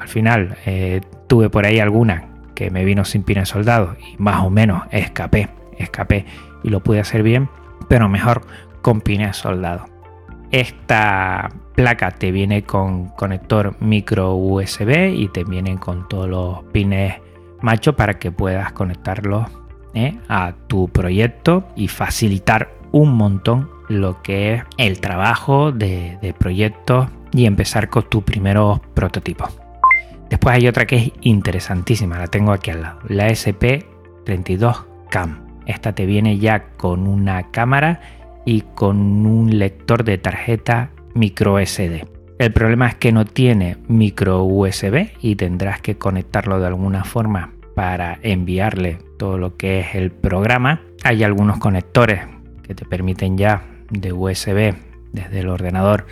al 0.00 0.08
final, 0.08 0.56
eh, 0.66 1.00
tuve 1.26 1.50
por 1.50 1.66
ahí 1.66 1.78
alguna 1.78 2.28
que 2.54 2.70
me 2.70 2.84
vino 2.84 3.04
sin 3.04 3.22
pines 3.22 3.48
soldados 3.48 3.96
y 3.98 4.16
más 4.18 4.44
o 4.44 4.50
menos 4.50 4.82
escapé, 4.90 5.48
escapé 5.78 6.26
y 6.62 6.68
lo 6.68 6.80
pude 6.80 7.00
hacer 7.00 7.22
bien, 7.22 7.48
pero 7.88 8.08
mejor 8.08 8.42
con 8.82 9.00
pines 9.00 9.36
soldados. 9.36 9.88
Esta 10.50 11.48
placa 11.74 12.10
te 12.10 12.32
viene 12.32 12.64
con 12.64 13.08
conector 13.10 13.76
micro 13.80 14.34
USB 14.34 15.14
y 15.14 15.28
te 15.28 15.44
vienen 15.44 15.78
con 15.78 16.08
todos 16.08 16.28
los 16.28 16.64
pines 16.72 17.14
macho 17.62 17.94
para 17.94 18.18
que 18.18 18.32
puedas 18.32 18.72
conectarlos 18.72 19.48
¿eh? 19.94 20.18
a 20.28 20.54
tu 20.66 20.88
proyecto 20.88 21.64
y 21.76 21.88
facilitar 21.88 22.70
un 22.92 23.14
montón 23.14 23.70
lo 23.88 24.22
que 24.22 24.54
es 24.54 24.62
el 24.76 25.00
trabajo 25.00 25.72
de, 25.72 26.18
de 26.20 26.34
proyectos 26.34 27.08
y 27.32 27.46
empezar 27.46 27.88
con 27.88 28.08
tus 28.08 28.22
primeros 28.22 28.80
prototipos. 28.94 29.50
Después 30.28 30.56
hay 30.56 30.68
otra 30.68 30.86
que 30.86 30.96
es 30.96 31.12
interesantísima, 31.22 32.18
la 32.18 32.28
tengo 32.28 32.52
aquí 32.52 32.70
al 32.70 32.82
lado, 32.82 33.00
la 33.08 33.28
SP32 33.28 34.84
Cam. 35.10 35.46
Esta 35.66 35.92
te 35.92 36.06
viene 36.06 36.38
ya 36.38 36.70
con 36.76 37.06
una 37.06 37.50
cámara 37.50 38.00
y 38.44 38.62
con 38.74 39.26
un 39.26 39.58
lector 39.58 40.04
de 40.04 40.18
tarjeta 40.18 40.90
micro 41.14 41.58
SD. 41.58 42.06
El 42.38 42.52
problema 42.52 42.88
es 42.88 42.94
que 42.94 43.12
no 43.12 43.24
tiene 43.24 43.76
micro 43.88 44.44
USB 44.44 45.10
y 45.20 45.36
tendrás 45.36 45.80
que 45.80 45.98
conectarlo 45.98 46.58
de 46.58 46.68
alguna 46.68 47.04
forma 47.04 47.52
para 47.74 48.18
enviarle 48.22 48.98
todo 49.18 49.36
lo 49.36 49.56
que 49.56 49.80
es 49.80 49.94
el 49.94 50.10
programa. 50.10 50.80
Hay 51.04 51.22
algunos 51.22 51.58
conectores 51.58 52.20
que 52.62 52.74
te 52.74 52.84
permiten 52.84 53.36
ya 53.36 53.62
de 53.90 54.12
USB 54.12 54.74
desde 55.12 55.40
el 55.40 55.48
ordenador 55.48 56.06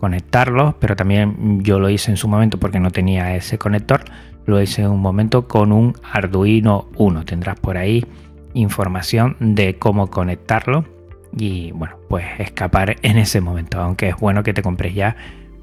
conectarlo, 0.00 0.76
pero 0.80 0.96
también 0.96 1.62
yo 1.62 1.78
lo 1.78 1.90
hice 1.90 2.10
en 2.10 2.16
su 2.16 2.26
momento 2.26 2.58
porque 2.58 2.80
no 2.80 2.90
tenía 2.90 3.36
ese 3.36 3.58
conector. 3.58 4.02
Lo 4.46 4.60
hice 4.60 4.82
en 4.82 4.90
un 4.90 5.00
momento 5.00 5.46
con 5.46 5.70
un 5.70 5.94
Arduino 6.12 6.88
1. 6.96 7.24
Tendrás 7.24 7.60
por 7.60 7.76
ahí 7.76 8.04
información 8.54 9.36
de 9.38 9.78
cómo 9.78 10.08
conectarlo 10.08 10.84
y 11.36 11.70
bueno, 11.72 11.96
pues 12.08 12.24
escapar 12.38 12.96
en 13.02 13.18
ese 13.18 13.40
momento, 13.40 13.80
aunque 13.80 14.08
es 14.08 14.16
bueno 14.16 14.42
que 14.42 14.52
te 14.52 14.62
compres 14.62 14.94
ya 14.94 15.14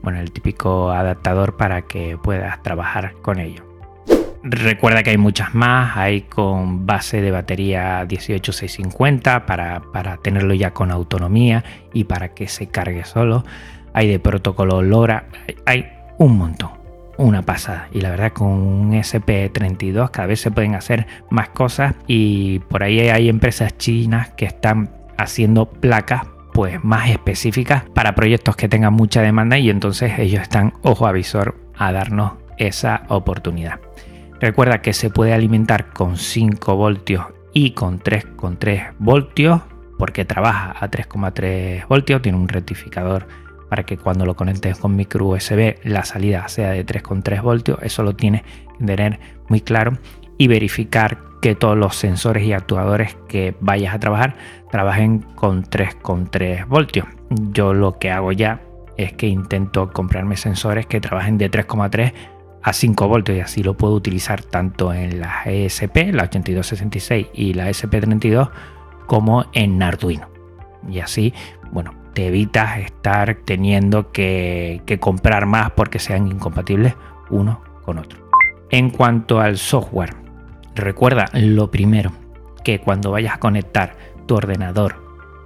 bueno, 0.01 0.20
el 0.20 0.32
típico 0.32 0.91
adaptador 0.91 1.58
para 1.58 1.82
que 1.82 2.17
puedas 2.17 2.62
trabajar 2.63 3.13
con 3.22 3.39
ello. 3.39 3.63
Recuerda 4.44 5.03
que 5.03 5.10
hay 5.10 5.17
muchas 5.17 5.53
más, 5.53 5.98
hay 5.98 6.22
con 6.22 6.86
base 6.86 7.22
de 7.22 7.32
batería 7.32 8.06
18650 8.08 9.46
para, 9.46 9.82
para 9.91 10.17
tenerlo 10.17 10.53
ya 10.53 10.72
con 10.72 10.91
autonomía 10.91 11.65
y 11.94 12.06
para 12.06 12.29
que 12.29 12.48
se 12.48 12.67
cargue 12.67 13.03
solo. 13.03 13.44
Hay 13.94 14.08
de 14.08 14.20
protocolo 14.20 14.82
LoRa, 14.82 15.25
hay 15.65 15.88
un 16.17 16.38
montón, 16.38 16.72
una 17.17 17.41
pasada. 17.41 17.88
Y 17.91 18.01
la 18.01 18.12
verdad 18.12 18.34
con 18.34 18.48
un 18.48 18.94
SP32 18.94 20.12
cada 20.12 20.27
vez 20.27 20.41
se 20.41 20.51
pueden 20.51 20.75
hacer 20.75 21.08
más 21.29 21.50
cosas 21.50 21.96
y 22.08 22.60
por 22.60 22.84
ahí 22.84 23.00
hay 23.00 23.29
empresas 23.29 23.77
chinas 23.77 24.29
que 24.32 24.46
están 24.46 24.89
haciendo 25.17 25.65
placas 25.65 26.22
pues 26.53 26.84
más 26.84 27.10
específicas 27.10 27.84
para 27.94 28.15
proyectos 28.15 28.56
que 28.56 28.67
tengan 28.67 28.94
mucha 28.94 29.22
demanda 29.22 29.60
y 29.60 29.70
entonces 29.70 30.17
ellos 30.17 30.41
están 30.41 30.74
ojo 30.82 31.06
avisor 31.06 31.56
a 31.77 31.91
darnos 31.91 32.34
esa 32.58 33.03
oportunidad. 33.10 33.79
Recuerda 34.39 34.82
que 34.82 34.94
se 34.94 35.10
puede 35.10 35.34
alimentar 35.34 35.94
con 35.94 36.17
5 36.17 36.75
voltios 36.75 37.25
y 37.53 37.72
con 37.72 38.00
3,3 38.00 38.94
voltios 39.00 39.62
porque 39.98 40.25
trabaja 40.25 40.75
a 40.79 40.89
3,3 40.89 41.88
voltios, 41.88 42.22
tiene 42.22 42.38
un 42.38 42.48
rectificador 42.48 43.27
para 43.69 43.83
que 43.83 43.97
cuando 43.97 44.25
lo 44.25 44.36
conectes 44.36 44.77
con 44.77 44.95
micro 44.95 45.27
USB 45.27 45.75
la 45.83 46.03
salida 46.05 46.47
sea 46.47 46.71
de 46.71 46.86
3,3 46.86 47.41
voltios, 47.41 47.79
eso 47.81 48.03
lo 48.03 48.15
tienes 48.15 48.43
que 48.79 48.86
tener 48.86 49.19
muy 49.50 49.62
claro 49.62 49.97
y 50.38 50.47
verificar 50.47 51.19
que 51.41 51.55
todos 51.55 51.77
los 51.77 51.95
sensores 51.95 52.43
y 52.43 52.53
actuadores 52.53 53.17
que 53.27 53.55
vayas 53.59 53.93
a 53.93 54.00
trabajar 54.00 54.36
trabajen 54.71 55.19
con 55.36 55.63
3,3 55.63 56.67
voltios. 56.67 57.07
Yo 57.29 57.74
lo 57.74 58.00
que 58.00 58.12
hago 58.12 58.31
ya 58.31 58.62
es 58.97 59.13
que 59.13 59.27
intento 59.27 59.91
comprarme 59.91 60.38
sensores 60.38 60.86
que 60.88 61.00
trabajen 61.00 61.38
de 61.38 61.51
3,3 61.51 62.13
a 62.63 62.74
5 62.74 63.07
voltios 63.07 63.38
y 63.38 63.41
así 63.41 63.63
lo 63.63 63.75
puedo 63.75 63.93
utilizar 63.93 64.41
tanto 64.41 64.93
en 64.93 65.19
la 65.19 65.43
ESP, 65.45 66.12
la 66.12 66.24
8266 66.24 67.27
y 67.33 67.53
la 67.53 67.69
SP32 67.69 68.50
como 69.05 69.45
en 69.53 69.81
Arduino. 69.81 70.37
Y 70.89 71.00
así, 71.00 71.34
bueno, 71.72 71.93
te 72.13 72.27
evitas 72.27 72.79
estar 72.79 73.36
teniendo 73.46 74.12
que, 74.12 74.81
comprar 75.00 75.46
más 75.46 75.72
porque 75.72 76.00
sean 76.00 76.27
incompatibles 76.27 76.96
uno 77.29 77.62
con 77.84 78.00
otro. 78.00 78.27
En 78.69 78.89
cuanto 78.89 79.39
al 79.39 79.57
software, 79.57 80.13
Recuerda 80.77 81.25
lo 81.34 81.72
primero, 81.72 82.12
que 82.63 82.77
cuando 82.77 83.10
vayas 83.10 83.34
a 83.34 83.39
conectar 83.39 83.96
tu 84.27 84.36
ordenador 84.36 84.96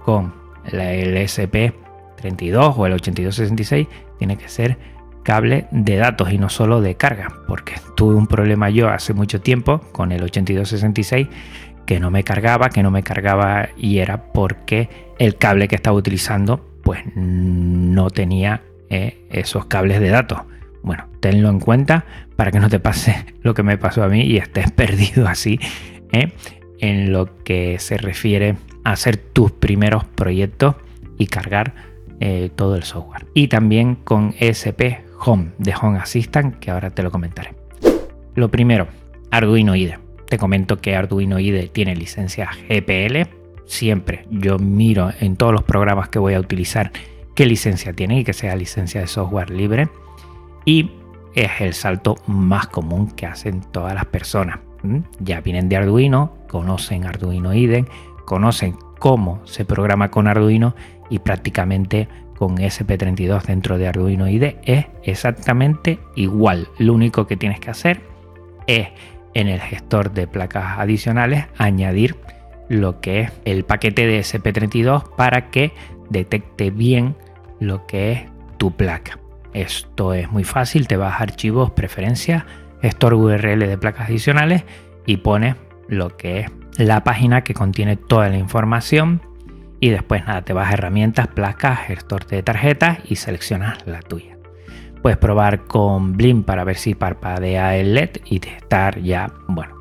con 0.04 0.34
el 0.66 1.16
SP32 1.16 2.74
o 2.76 2.86
el 2.86 2.92
8266, 2.92 3.88
tiene 4.18 4.36
que 4.36 4.50
ser 4.50 4.76
cable 5.22 5.68
de 5.70 5.96
datos 5.96 6.30
y 6.32 6.36
no 6.36 6.50
solo 6.50 6.82
de 6.82 6.96
carga, 6.96 7.28
porque 7.48 7.72
tuve 7.96 8.14
un 8.14 8.26
problema 8.26 8.68
yo 8.68 8.90
hace 8.90 9.14
mucho 9.14 9.40
tiempo 9.40 9.80
con 9.92 10.12
el 10.12 10.22
8266 10.22 11.28
que 11.86 12.00
no 12.00 12.10
me 12.10 12.24
cargaba, 12.24 12.70
que 12.70 12.82
no 12.82 12.90
me 12.90 13.02
cargaba 13.02 13.68
y 13.76 13.98
era 13.98 14.32
porque 14.32 14.88
el 15.18 15.36
cable 15.36 15.68
que 15.68 15.76
estaba 15.76 15.96
utilizando 15.96 16.64
pues 16.82 17.00
no 17.14 18.10
tenía 18.10 18.62
eh, 18.90 19.26
esos 19.30 19.66
cables 19.66 20.00
de 20.00 20.10
datos. 20.10 20.40
Bueno, 20.82 21.06
tenlo 21.20 21.48
en 21.48 21.60
cuenta 21.60 22.04
para 22.36 22.50
que 22.50 22.60
no 22.60 22.68
te 22.68 22.80
pase 22.80 23.26
lo 23.42 23.54
que 23.54 23.62
me 23.62 23.78
pasó 23.78 24.02
a 24.02 24.08
mí 24.08 24.22
y 24.22 24.36
estés 24.36 24.70
perdido 24.72 25.28
así 25.28 25.58
¿eh? 26.12 26.32
en 26.78 27.12
lo 27.12 27.42
que 27.44 27.78
se 27.78 27.96
refiere 27.96 28.56
a 28.84 28.92
hacer 28.92 29.16
tus 29.16 29.52
primeros 29.52 30.04
proyectos 30.04 30.76
y 31.18 31.26
cargar 31.26 31.74
eh, 32.20 32.50
todo 32.54 32.76
el 32.76 32.82
software. 32.82 33.26
Y 33.34 33.48
también 33.48 33.94
con 33.94 34.34
SP 34.38 35.04
Home 35.24 35.52
de 35.58 35.74
Home 35.80 35.98
Assistant, 35.98 36.58
que 36.58 36.70
ahora 36.70 36.90
te 36.90 37.02
lo 37.02 37.10
comentaré. 37.10 37.54
Lo 38.34 38.50
primero, 38.50 38.88
Arduino 39.30 39.74
IDE. 39.76 40.01
Te 40.32 40.38
comento 40.38 40.78
que 40.78 40.96
Arduino 40.96 41.38
IDE 41.38 41.68
tiene 41.68 41.94
licencia 41.94 42.48
GPL. 42.66 43.28
Siempre 43.66 44.24
yo 44.30 44.58
miro 44.58 45.10
en 45.20 45.36
todos 45.36 45.52
los 45.52 45.62
programas 45.62 46.08
que 46.08 46.18
voy 46.18 46.32
a 46.32 46.40
utilizar 46.40 46.90
qué 47.34 47.44
licencia 47.44 47.92
tiene 47.92 48.20
y 48.20 48.24
que 48.24 48.32
sea 48.32 48.56
licencia 48.56 49.02
de 49.02 49.08
software 49.08 49.50
libre 49.50 49.90
y 50.64 50.90
es 51.34 51.50
el 51.60 51.74
salto 51.74 52.14
más 52.26 52.68
común 52.68 53.10
que 53.10 53.26
hacen 53.26 53.60
todas 53.60 53.94
las 53.94 54.06
personas. 54.06 54.60
Ya 55.20 55.42
vienen 55.42 55.68
de 55.68 55.76
Arduino, 55.76 56.32
conocen 56.48 57.04
Arduino 57.04 57.52
IDE, 57.52 57.84
conocen 58.24 58.74
cómo 58.98 59.42
se 59.44 59.66
programa 59.66 60.10
con 60.10 60.28
Arduino 60.28 60.74
y 61.10 61.18
prácticamente 61.18 62.08
con 62.38 62.56
SP32 62.56 63.42
dentro 63.42 63.76
de 63.76 63.86
Arduino 63.86 64.26
IDE 64.26 64.56
es 64.64 64.86
exactamente 65.02 65.98
igual. 66.16 66.68
Lo 66.78 66.94
único 66.94 67.26
que 67.26 67.36
tienes 67.36 67.60
que 67.60 67.68
hacer 67.68 68.00
es 68.66 68.88
en 69.34 69.48
el 69.48 69.60
gestor 69.60 70.12
de 70.12 70.26
placas 70.26 70.78
adicionales 70.78 71.46
añadir 71.56 72.16
lo 72.68 73.00
que 73.00 73.20
es 73.20 73.32
el 73.44 73.64
paquete 73.64 74.06
de 74.06 74.20
SP32 74.20 75.14
para 75.16 75.50
que 75.50 75.72
detecte 76.10 76.70
bien 76.70 77.16
lo 77.60 77.86
que 77.86 78.12
es 78.12 78.22
tu 78.58 78.76
placa. 78.76 79.18
Esto 79.52 80.14
es 80.14 80.30
muy 80.30 80.44
fácil, 80.44 80.88
te 80.88 80.96
vas 80.96 81.20
a 81.20 81.22
archivos, 81.22 81.70
preferencias, 81.72 82.44
store 82.82 83.16
URL 83.16 83.60
de 83.60 83.78
placas 83.78 84.08
adicionales 84.08 84.64
y 85.06 85.18
pones 85.18 85.56
lo 85.88 86.16
que 86.16 86.40
es 86.40 86.50
la 86.78 87.04
página 87.04 87.44
que 87.44 87.54
contiene 87.54 87.96
toda 87.96 88.28
la 88.28 88.38
información 88.38 89.20
Y 89.78 89.90
después 89.90 90.24
nada, 90.24 90.42
te 90.42 90.52
vas 90.52 90.70
a 90.70 90.74
herramientas, 90.74 91.26
placas, 91.26 91.80
gestor 91.80 92.26
de 92.26 92.42
tarjetas 92.44 93.00
y 93.04 93.16
seleccionas 93.16 93.84
la 93.84 94.00
tuya. 94.00 94.31
Puedes 95.02 95.18
probar 95.18 95.64
con 95.64 96.16
Blim 96.16 96.44
para 96.44 96.64
ver 96.64 96.76
si 96.76 96.94
parpadea 96.94 97.76
el 97.76 97.94
LED 97.94 98.10
y 98.24 98.36
estar 98.46 99.00
ya, 99.00 99.32
bueno, 99.48 99.74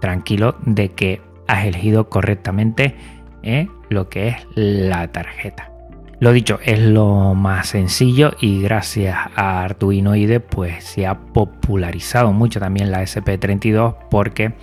tranquilo 0.00 0.56
de 0.66 0.92
que 0.92 1.22
has 1.48 1.64
elegido 1.64 2.08
correctamente 2.10 2.94
¿eh? 3.42 3.68
lo 3.88 4.08
que 4.08 4.28
es 4.28 4.46
la 4.54 5.08
tarjeta. 5.08 5.72
Lo 6.18 6.32
dicho, 6.32 6.58
es 6.64 6.78
lo 6.78 7.34
más 7.34 7.68
sencillo 7.68 8.32
y 8.40 8.62
gracias 8.62 9.16
a 9.34 9.62
Arduino 9.62 10.14
IDE 10.14 10.40
pues 10.40 10.84
se 10.84 11.06
ha 11.06 11.18
popularizado 11.18 12.32
mucho 12.32 12.58
también 12.58 12.90
la 12.90 13.02
SP32 13.02 13.96
porque 14.10 14.54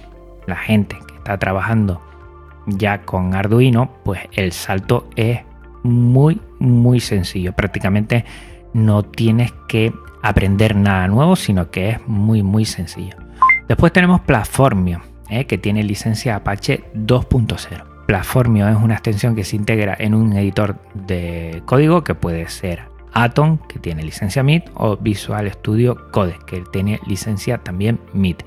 la 0.48 0.56
gente 0.56 0.98
que 1.08 1.16
está 1.16 1.38
trabajando 1.38 2.02
ya 2.66 3.02
con 3.02 3.36
Arduino 3.36 3.92
pues 4.04 4.22
el 4.32 4.52
salto 4.52 5.10
es 5.16 5.42
muy 5.84 6.42
muy 6.60 7.00
sencillo. 7.00 7.54
Prácticamente 7.54 8.26
no 8.74 9.04
tienes 9.04 9.54
que 9.68 9.94
aprender 10.22 10.76
nada 10.76 11.08
nuevo 11.08 11.36
sino 11.36 11.70
que 11.72 11.92
es 11.92 12.08
muy 12.08 12.44
muy 12.44 12.66
sencillo. 12.66 13.16
Después 13.68 13.94
tenemos 13.94 14.22
Platformio 14.22 15.02
¿eh? 15.30 15.46
que 15.46 15.58
tiene 15.58 15.84
licencia 15.84 16.36
Apache 16.36 16.84
2.0. 16.96 17.84
Platformio 18.06 18.68
es 18.68 18.76
una 18.76 18.96
extensión 18.96 19.36
que 19.36 19.44
se 19.44 19.56
integra 19.56 19.96
en 19.98 20.14
un 20.14 20.34
editor 20.34 20.78
de 20.94 21.62
código 21.66 22.04
que 22.04 22.16
puede 22.16 22.50
ser 22.50 22.94
Atom, 23.14 23.60
que 23.68 23.80
tiene 23.80 24.04
licencia 24.04 24.44
MIT, 24.44 24.66
o 24.74 24.98
Visual 24.98 25.50
Studio 25.52 26.12
Code, 26.12 26.38
que 26.46 26.64
tiene 26.72 27.00
licencia 27.08 27.60
también 27.60 28.00
MIT, 28.14 28.44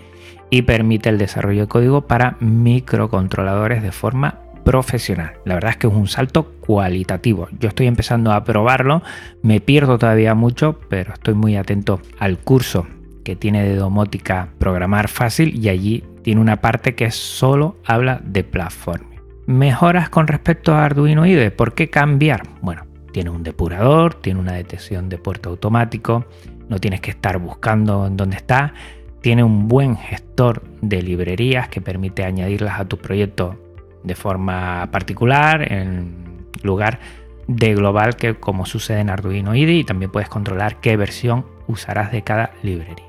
y 0.50 0.62
permite 0.62 1.08
el 1.08 1.18
desarrollo 1.18 1.62
de 1.62 1.68
código 1.68 2.02
para 2.02 2.36
microcontroladores 2.40 3.82
de 3.82 3.92
forma 3.92 4.40
profesional. 4.66 5.34
La 5.44 5.54
verdad 5.54 5.70
es 5.70 5.76
que 5.76 5.86
es 5.86 5.94
un 5.94 6.08
salto 6.08 6.50
cualitativo. 6.58 7.48
Yo 7.60 7.68
estoy 7.68 7.86
empezando 7.86 8.32
a 8.32 8.42
probarlo, 8.42 9.00
me 9.40 9.60
pierdo 9.60 9.96
todavía 9.96 10.34
mucho, 10.34 10.80
pero 10.88 11.14
estoy 11.14 11.34
muy 11.34 11.56
atento 11.56 12.00
al 12.18 12.38
curso 12.38 12.84
que 13.24 13.36
tiene 13.36 13.62
de 13.62 13.76
domótica 13.76 14.48
programar 14.58 15.06
fácil 15.06 15.56
y 15.56 15.68
allí 15.68 16.02
tiene 16.22 16.40
una 16.40 16.60
parte 16.60 16.96
que 16.96 17.12
solo 17.12 17.76
habla 17.84 18.20
de 18.24 18.42
Platformio. 18.42 19.22
Mejoras 19.46 20.10
con 20.10 20.26
respecto 20.26 20.74
a 20.74 20.84
Arduino 20.84 21.24
IDE. 21.26 21.52
¿Por 21.52 21.74
qué 21.74 21.88
cambiar? 21.88 22.42
Bueno, 22.60 22.86
tiene 23.12 23.30
un 23.30 23.44
depurador, 23.44 24.14
tiene 24.14 24.40
una 24.40 24.54
detección 24.54 25.08
de 25.08 25.18
puerto 25.18 25.50
automático, 25.50 26.26
no 26.68 26.80
tienes 26.80 27.00
que 27.00 27.12
estar 27.12 27.38
buscando 27.38 28.04
en 28.04 28.16
dónde 28.16 28.36
está, 28.36 28.74
tiene 29.20 29.44
un 29.44 29.68
buen 29.68 29.96
gestor 29.96 30.64
de 30.82 31.02
librerías 31.02 31.68
que 31.68 31.80
permite 31.80 32.24
añadirlas 32.24 32.80
a 32.80 32.84
tu 32.86 32.98
proyecto 32.98 33.60
de 34.06 34.14
forma 34.14 34.88
particular 34.90 35.70
en 35.70 36.46
lugar 36.62 37.00
de 37.46 37.74
global 37.74 38.16
que 38.16 38.34
como 38.34 38.64
sucede 38.64 39.00
en 39.00 39.10
Arduino 39.10 39.54
IDE 39.54 39.74
y 39.74 39.84
también 39.84 40.10
puedes 40.10 40.28
controlar 40.28 40.80
qué 40.80 40.96
versión 40.96 41.44
usarás 41.66 42.10
de 42.10 42.22
cada 42.22 42.52
librería. 42.62 43.04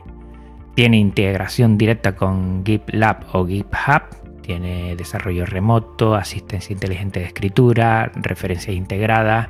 Tiene 0.75 0.97
integración 0.97 1.77
directa 1.77 2.15
con 2.15 2.63
GitLab 2.65 3.25
o 3.33 3.47
GitHub 3.47 4.03
tiene 4.47 4.95
desarrollo 4.95 5.45
remoto, 5.45 6.15
asistencia 6.15 6.71
inteligente 6.71 7.19
de 7.19 7.25
escritura, 7.25 8.09
referencias 8.15 8.77
integradas. 8.77 9.49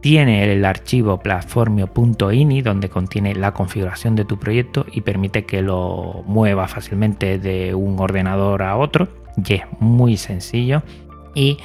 Tiene 0.00 0.52
el 0.52 0.64
archivo 0.64 1.18
platformio.ini 1.18 2.62
donde 2.62 2.88
contiene 2.88 3.34
la 3.34 3.52
configuración 3.52 4.14
de 4.14 4.24
tu 4.24 4.38
proyecto 4.38 4.86
y 4.92 5.00
permite 5.00 5.44
que 5.44 5.60
lo 5.60 6.22
mueva 6.24 6.68
fácilmente 6.68 7.40
de 7.40 7.74
un 7.74 7.98
ordenador 7.98 8.62
a 8.62 8.76
otro. 8.76 9.08
Y 9.44 9.54
es 9.54 9.62
muy 9.80 10.16
sencillo. 10.16 10.82
Y 11.34 11.58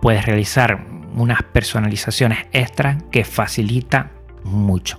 puedes 0.00 0.24
realizar 0.26 0.86
unas 1.14 1.42
personalizaciones 1.42 2.38
extras 2.52 3.02
que 3.10 3.24
facilita 3.24 4.12
mucho. 4.44 4.98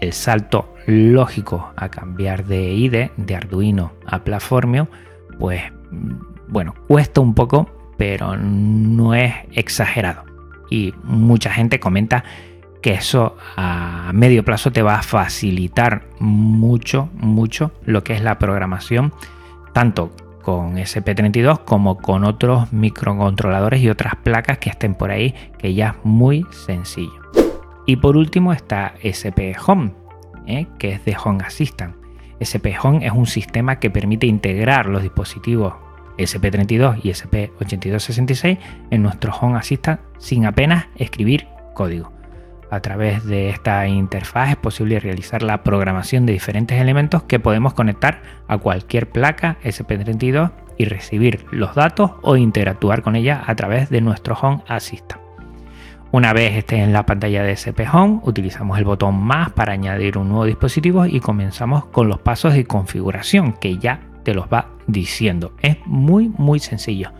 El 0.00 0.12
salto 0.12 0.74
lógico 0.86 1.72
a 1.76 1.88
cambiar 1.88 2.44
de 2.44 2.72
IDE, 2.72 3.12
de 3.16 3.36
Arduino 3.36 3.92
a 4.04 4.24
Platformio, 4.24 4.88
pues 5.38 5.62
bueno, 6.48 6.74
cuesta 6.88 7.20
un 7.20 7.34
poco, 7.34 7.70
pero 7.96 8.36
no 8.36 9.14
es 9.14 9.32
exagerado. 9.52 10.24
Y 10.70 10.92
mucha 11.04 11.52
gente 11.52 11.78
comenta 11.78 12.24
que 12.82 12.94
eso 12.94 13.36
a 13.56 14.10
medio 14.12 14.44
plazo 14.44 14.72
te 14.72 14.82
va 14.82 14.96
a 14.96 15.02
facilitar 15.02 16.08
mucho, 16.18 17.08
mucho 17.14 17.70
lo 17.84 18.02
que 18.02 18.14
es 18.14 18.22
la 18.22 18.38
programación, 18.38 19.12
tanto 19.72 20.10
con 20.42 20.76
SP32 20.76 21.60
como 21.64 21.98
con 21.98 22.24
otros 22.24 22.72
microcontroladores 22.72 23.80
y 23.80 23.88
otras 23.88 24.16
placas 24.16 24.58
que 24.58 24.70
estén 24.70 24.94
por 24.94 25.10
ahí, 25.10 25.34
que 25.58 25.74
ya 25.74 25.90
es 25.90 26.04
muy 26.04 26.44
sencillo. 26.50 27.22
Y 27.86 27.96
por 27.96 28.16
último 28.16 28.52
está 28.52 28.94
SP 29.00 29.56
Home, 29.66 29.92
¿eh? 30.46 30.66
que 30.78 30.92
es 30.92 31.04
de 31.04 31.16
Home 31.22 31.42
Assistant. 31.44 31.96
SP 32.42 32.74
Home 32.82 33.06
es 33.06 33.12
un 33.12 33.26
sistema 33.26 33.78
que 33.78 33.90
permite 33.90 34.26
integrar 34.26 34.86
los 34.86 35.02
dispositivos 35.02 35.74
SP32 36.18 37.00
y 37.02 37.10
SP8266 37.10 38.58
en 38.90 39.02
nuestro 39.02 39.32
Home 39.34 39.58
Assistant 39.58 40.00
sin 40.18 40.46
apenas 40.46 40.86
escribir 40.96 41.46
código. 41.74 42.12
A 42.72 42.80
través 42.80 43.26
de 43.26 43.50
esta 43.50 43.86
interfaz 43.86 44.48
es 44.48 44.56
posible 44.56 44.98
realizar 44.98 45.42
la 45.42 45.62
programación 45.62 46.24
de 46.24 46.32
diferentes 46.32 46.80
elementos 46.80 47.22
que 47.22 47.38
podemos 47.38 47.74
conectar 47.74 48.22
a 48.48 48.56
cualquier 48.56 49.10
placa 49.10 49.58
SP32 49.62 50.52
y 50.78 50.86
recibir 50.86 51.44
los 51.50 51.74
datos 51.74 52.12
o 52.22 52.34
interactuar 52.38 53.02
con 53.02 53.14
ella 53.14 53.42
a 53.46 53.54
través 53.56 53.90
de 53.90 54.00
nuestro 54.00 54.38
Home 54.40 54.62
Assistant. 54.68 55.20
Una 56.12 56.32
vez 56.32 56.56
esté 56.56 56.76
en 56.76 56.94
la 56.94 57.04
pantalla 57.04 57.42
de 57.42 57.52
SP 57.60 57.84
Home, 57.92 58.20
utilizamos 58.22 58.78
el 58.78 58.86
botón 58.86 59.22
más 59.22 59.50
para 59.50 59.74
añadir 59.74 60.16
un 60.16 60.30
nuevo 60.30 60.46
dispositivo 60.46 61.04
y 61.04 61.20
comenzamos 61.20 61.84
con 61.84 62.08
los 62.08 62.20
pasos 62.20 62.54
de 62.54 62.64
configuración 62.64 63.52
que 63.52 63.76
ya 63.76 64.00
te 64.22 64.32
los 64.32 64.46
va 64.46 64.68
diciendo. 64.86 65.52
Es 65.60 65.76
muy, 65.84 66.30
muy 66.38 66.58
sencillo. 66.58 67.12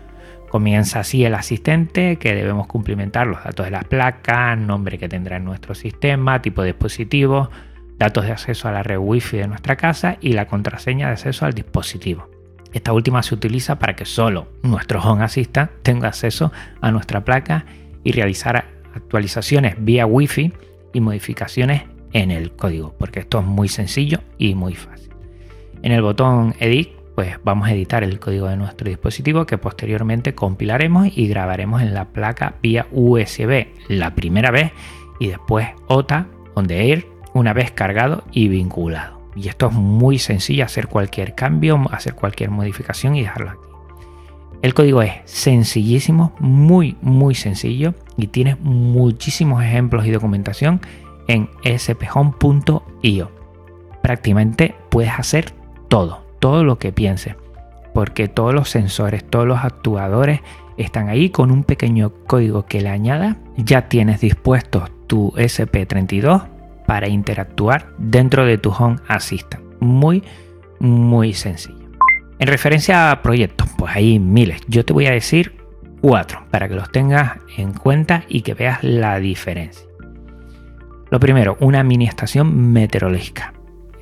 Comienza 0.53 0.99
así 0.99 1.25
el 1.25 1.33
asistente 1.33 2.17
que 2.17 2.35
debemos 2.35 2.67
cumplimentar 2.67 3.25
los 3.25 3.43
datos 3.43 3.65
de 3.65 3.71
las 3.71 3.85
placas, 3.85 4.55
nombre 4.55 4.99
que 4.99 5.09
tendrá 5.09 5.37
en 5.37 5.45
nuestro 5.45 5.73
sistema, 5.73 6.43
tipo 6.43 6.61
de 6.61 6.67
dispositivo, 6.73 7.49
datos 7.97 8.25
de 8.25 8.33
acceso 8.33 8.67
a 8.67 8.71
la 8.71 8.83
red 8.83 8.99
wifi 8.99 9.37
de 9.37 9.47
nuestra 9.47 9.77
casa 9.77 10.17
y 10.21 10.33
la 10.33 10.45
contraseña 10.45 11.07
de 11.07 11.13
acceso 11.13 11.47
al 11.47 11.53
dispositivo. 11.53 12.29
Esta 12.71 12.93
última 12.93 13.23
se 13.23 13.33
utiliza 13.33 13.79
para 13.79 13.95
que 13.95 14.05
solo 14.05 14.47
nuestro 14.61 15.01
Home 15.01 15.23
Assistant 15.23 15.71
tenga 15.81 16.09
acceso 16.09 16.51
a 16.81 16.91
nuestra 16.91 17.25
placa 17.25 17.65
y 18.03 18.11
realizar 18.11 18.65
actualizaciones 18.93 19.73
vía 19.79 20.05
wifi 20.05 20.53
y 20.93 21.01
modificaciones 21.01 21.81
en 22.11 22.29
el 22.29 22.51
código, 22.51 22.93
porque 22.99 23.21
esto 23.21 23.39
es 23.39 23.45
muy 23.47 23.69
sencillo 23.69 24.19
y 24.37 24.53
muy 24.53 24.75
fácil. 24.75 25.09
En 25.81 25.93
el 25.93 26.03
botón 26.03 26.53
Edit, 26.59 26.89
pues 27.15 27.37
vamos 27.43 27.67
a 27.67 27.73
editar 27.73 28.03
el 28.03 28.19
código 28.19 28.47
de 28.47 28.57
nuestro 28.57 28.89
dispositivo 28.89 29.45
que 29.45 29.57
posteriormente 29.57 30.33
compilaremos 30.33 31.15
y 31.15 31.27
grabaremos 31.27 31.81
en 31.81 31.93
la 31.93 32.05
placa 32.05 32.55
vía 32.61 32.87
USB 32.91 33.67
la 33.87 34.15
primera 34.15 34.51
vez 34.51 34.71
y 35.19 35.27
después 35.27 35.67
OTA 35.87 36.27
on 36.55 36.67
the 36.67 36.91
air 36.91 37.07
una 37.33 37.53
vez 37.53 37.71
cargado 37.71 38.23
y 38.31 38.47
vinculado. 38.47 39.21
Y 39.35 39.47
esto 39.47 39.67
es 39.67 39.73
muy 39.73 40.19
sencillo, 40.19 40.65
hacer 40.65 40.87
cualquier 40.87 41.33
cambio, 41.33 41.79
hacer 41.91 42.13
cualquier 42.13 42.51
modificación 42.51 43.15
y 43.15 43.21
dejarlo 43.21 43.51
aquí. 43.51 43.59
El 44.61 44.73
código 44.73 45.01
es 45.01 45.13
sencillísimo, 45.25 46.33
muy 46.39 46.95
muy 47.01 47.35
sencillo 47.35 47.95
y 48.15 48.27
tiene 48.27 48.55
muchísimos 48.55 49.61
ejemplos 49.63 50.05
y 50.05 50.11
documentación 50.11 50.79
en 51.27 51.49
spHome.io. 51.65 53.31
Prácticamente 54.01 54.75
puedes 54.89 55.11
hacer 55.11 55.53
todo, 55.89 56.22
todo 56.43 56.65
lo 56.65 56.77
que 56.77 56.91
piense, 56.91 57.37
porque 57.93 58.27
todos 58.27 58.53
los 58.53 58.67
sensores, 58.67 59.23
todos 59.23 59.47
los 59.47 59.63
actuadores 59.63 60.41
están 60.75 61.07
ahí 61.07 61.29
con 61.29 61.51
un 61.51 61.63
pequeño 61.63 62.11
código 62.27 62.65
que 62.65 62.81
le 62.81 62.89
añada. 62.89 63.37
Ya 63.55 63.87
tienes 63.87 64.19
dispuesto 64.19 64.89
tu 65.07 65.31
SP32 65.37 66.43
para 66.85 67.07
interactuar 67.07 67.93
dentro 67.97 68.45
de 68.45 68.57
tu 68.57 68.71
Home 68.71 68.97
Assistant. 69.07 69.63
Muy, 69.79 70.21
muy 70.81 71.31
sencillo. 71.31 71.89
En 72.39 72.49
referencia 72.49 73.11
a 73.11 73.21
proyectos, 73.21 73.69
pues 73.77 73.95
hay 73.95 74.19
miles. 74.19 74.59
Yo 74.67 74.83
te 74.83 74.91
voy 74.91 75.05
a 75.05 75.11
decir 75.11 75.55
cuatro 76.01 76.43
para 76.51 76.67
que 76.67 76.75
los 76.75 76.91
tengas 76.91 77.37
en 77.55 77.71
cuenta 77.71 78.25
y 78.27 78.41
que 78.41 78.53
veas 78.53 78.83
la 78.83 79.17
diferencia. 79.19 79.87
Lo 81.09 81.21
primero, 81.21 81.55
una 81.61 81.83
mini 81.83 82.05
estación 82.05 82.73
meteorológica. 82.73 83.53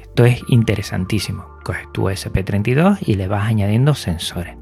Esto 0.01 0.25
es 0.25 0.41
interesantísimo. 0.47 1.50
Coges 1.63 1.91
tu 1.91 2.09
SP32 2.09 2.99
y 3.05 3.15
le 3.15 3.27
vas 3.27 3.47
añadiendo 3.47 3.93
sensores. 3.93 4.55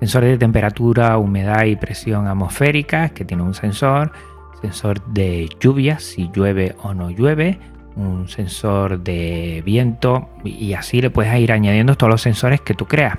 Sensores 0.00 0.30
de 0.30 0.38
temperatura, 0.38 1.18
humedad 1.18 1.64
y 1.64 1.76
presión 1.76 2.26
atmosférica, 2.26 3.10
que 3.10 3.24
tiene 3.24 3.42
un 3.42 3.54
sensor. 3.54 4.12
Sensor 4.60 5.04
de 5.06 5.48
lluvia, 5.60 5.98
si 5.98 6.30
llueve 6.32 6.76
o 6.82 6.94
no 6.94 7.10
llueve. 7.10 7.58
Un 7.96 8.28
sensor 8.28 9.00
de 9.00 9.62
viento. 9.64 10.28
Y 10.44 10.74
así 10.74 11.00
le 11.00 11.10
puedes 11.10 11.34
ir 11.40 11.52
añadiendo 11.52 11.96
todos 11.96 12.10
los 12.10 12.22
sensores 12.22 12.60
que 12.60 12.74
tú 12.74 12.86
creas. 12.86 13.18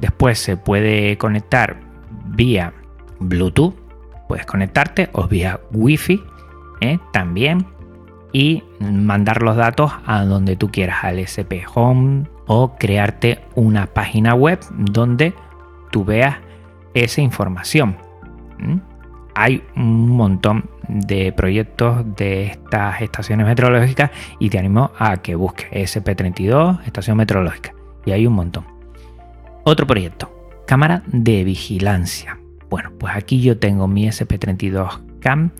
Después 0.00 0.38
se 0.38 0.56
puede 0.56 1.18
conectar 1.18 1.80
vía 2.26 2.72
Bluetooth 3.20 3.82
Puedes 4.32 4.46
conectarte 4.46 5.10
o 5.12 5.28
vía 5.28 5.60
Wi-Fi 5.72 6.22
¿eh? 6.80 6.98
también 7.12 7.66
y 8.32 8.62
mandar 8.80 9.42
los 9.42 9.56
datos 9.56 9.92
a 10.06 10.24
donde 10.24 10.56
tú 10.56 10.70
quieras, 10.70 11.04
al 11.04 11.18
SP 11.20 11.64
Home 11.74 12.24
o 12.46 12.76
crearte 12.76 13.40
una 13.54 13.86
página 13.86 14.34
web 14.34 14.58
donde 14.70 15.34
tú 15.90 16.04
veas 16.04 16.36
esa 16.94 17.20
información. 17.20 17.96
Hay 19.34 19.62
un 19.76 20.10
montón 20.10 20.68
de 20.88 21.32
proyectos 21.32 22.04
de 22.16 22.46
estas 22.46 23.00
estaciones 23.00 23.46
meteorológicas 23.46 24.10
y 24.38 24.50
te 24.50 24.58
animo 24.58 24.90
a 24.98 25.18
que 25.18 25.34
busques 25.34 25.70
SP32, 25.72 26.84
estación 26.84 27.16
meteorológica. 27.16 27.74
Y 28.04 28.10
hay 28.10 28.26
un 28.26 28.34
montón. 28.34 28.64
Otro 29.64 29.86
proyecto, 29.86 30.30
cámara 30.66 31.02
de 31.06 31.44
vigilancia. 31.44 32.38
Bueno, 32.68 32.90
pues 32.98 33.14
aquí 33.16 33.40
yo 33.40 33.58
tengo 33.58 33.86
mi 33.86 34.06
SP32 34.08 35.00
Cam 35.20 35.50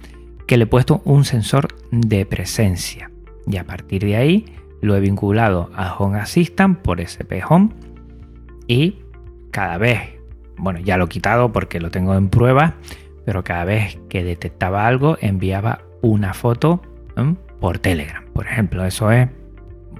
que 0.46 0.56
le 0.56 0.64
he 0.64 0.66
puesto 0.66 1.02
un 1.04 1.24
sensor 1.24 1.68
de 1.90 2.26
presencia. 2.26 3.10
Y 3.46 3.56
a 3.56 3.64
partir 3.64 4.04
de 4.04 4.16
ahí 4.16 4.44
lo 4.80 4.96
he 4.96 5.00
vinculado 5.00 5.70
a 5.74 5.94
Home 5.94 6.18
Assistant 6.18 6.78
por 6.78 7.00
SP 7.00 7.42
Home. 7.48 7.70
Y 8.66 8.98
cada 9.50 9.78
vez, 9.78 10.00
bueno, 10.56 10.80
ya 10.80 10.96
lo 10.96 11.06
he 11.06 11.08
quitado 11.08 11.52
porque 11.52 11.80
lo 11.80 11.90
tengo 11.90 12.14
en 12.14 12.28
prueba, 12.28 12.74
pero 13.24 13.44
cada 13.44 13.64
vez 13.64 13.98
que 14.08 14.24
detectaba 14.24 14.86
algo 14.86 15.16
enviaba 15.20 15.80
una 16.00 16.34
foto 16.34 16.82
por 17.60 17.78
Telegram. 17.78 18.24
Por 18.32 18.46
ejemplo, 18.46 18.84
eso 18.84 19.10
es, 19.12 19.28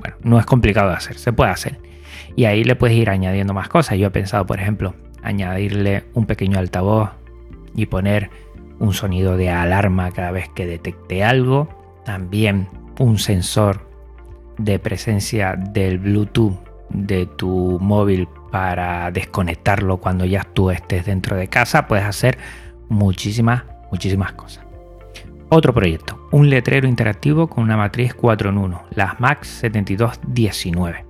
bueno, 0.01 0.17
no 0.23 0.39
es 0.39 0.47
complicado 0.47 0.91
de 0.91 0.97
hacer, 0.97 1.17
se 1.17 1.33
puede 1.33 1.51
hacer. 1.51 1.79
Y 2.35 2.47
ahí 2.47 2.65
le 2.65 2.77
puedes 2.77 2.97
ir 2.97 3.11
añadiendo 3.11 3.55
más 3.55 3.69
cosas. 3.69 3.99
Yo 3.99 4.09
he 4.09 4.11
pensado, 4.11 4.47
por 4.47 4.59
ejemplo, 4.59 4.95
añadirle 5.23 6.05
un 6.15 6.27
pequeño 6.27 6.59
altavoz 6.59 7.11
y 7.75 7.87
poner 7.87 8.31
un 8.83 8.93
sonido 8.93 9.37
de 9.37 9.49
alarma 9.49 10.11
cada 10.11 10.33
vez 10.33 10.49
que 10.49 10.67
detecte 10.67 11.23
algo, 11.23 11.69
también 12.05 12.69
un 12.99 13.19
sensor 13.19 13.89
de 14.59 14.81
presencia 14.81 15.55
del 15.57 15.99
Bluetooth 15.99 16.59
de 16.91 17.27
tu 17.27 17.79
móvil 17.81 18.29
para 18.51 19.11
desconectarlo 19.13 19.99
cuando 19.99 20.25
ya 20.25 20.43
tú 20.53 20.71
estés 20.71 21.07
dentro 21.07 21.37
de 21.37 21.47
casa, 21.47 21.87
puedes 21.87 22.05
hacer 22.05 22.37
muchísimas, 22.89 23.63
muchísimas 23.93 24.33
cosas. 24.33 24.65
Otro 25.49 25.73
proyecto, 25.73 26.29
un 26.33 26.51
letrero 26.51 26.89
interactivo 26.89 27.47
con 27.47 27.63
una 27.63 27.77
matriz 27.77 28.15
4 28.15 28.51
en 28.51 28.59
1, 28.59 28.83
las 28.97 29.21
MAX 29.21 29.47
7219. 29.47 31.05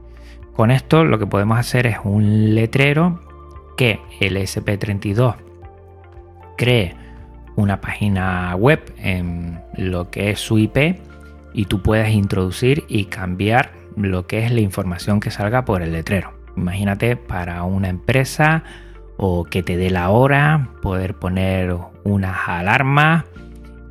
Con 0.52 0.70
esto 0.70 1.04
lo 1.04 1.18
que 1.18 1.26
podemos 1.26 1.58
hacer 1.58 1.86
es 1.86 1.96
un 2.04 2.54
letrero 2.54 3.20
que 3.78 3.98
el 4.20 4.36
SP32 4.36 5.36
cree 6.58 7.01
una 7.56 7.80
página 7.80 8.54
web 8.56 8.80
en 8.98 9.60
lo 9.76 10.10
que 10.10 10.30
es 10.30 10.40
su 10.40 10.58
IP 10.58 10.98
y 11.54 11.66
tú 11.66 11.82
puedes 11.82 12.10
introducir 12.10 12.84
y 12.88 13.06
cambiar 13.06 13.72
lo 13.96 14.26
que 14.26 14.44
es 14.44 14.52
la 14.52 14.60
información 14.60 15.20
que 15.20 15.30
salga 15.30 15.64
por 15.64 15.82
el 15.82 15.92
letrero. 15.92 16.32
Imagínate 16.56 17.16
para 17.16 17.62
una 17.64 17.88
empresa 17.88 18.64
o 19.16 19.44
que 19.44 19.62
te 19.62 19.76
dé 19.76 19.90
la 19.90 20.10
hora, 20.10 20.70
poder 20.82 21.14
poner 21.14 21.76
unas 22.04 22.48
alarmas, 22.48 23.24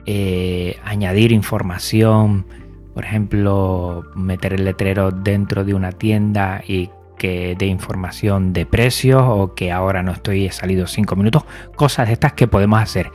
eh, 0.06 0.78
añadir 0.84 1.32
información, 1.32 2.46
por 2.94 3.06
ejemplo, 3.06 4.06
meter 4.16 4.54
el 4.54 4.66
letrero 4.66 5.12
dentro 5.12 5.64
de 5.64 5.74
una 5.74 5.92
tienda 5.92 6.62
y 6.68 6.90
que 7.18 7.56
dé 7.58 7.68
información 7.68 8.52
de 8.52 8.66
precios 8.66 9.24
o 9.26 9.54
que 9.54 9.72
ahora 9.72 10.02
no 10.02 10.12
estoy 10.12 10.48
he 10.48 10.52
salido 10.52 10.88
5 10.88 11.16
minutos, 11.16 11.46
cosas 11.76 12.08
de 12.08 12.14
estas 12.14 12.34
que 12.34 12.48
podemos 12.48 12.82
hacer 12.82 13.12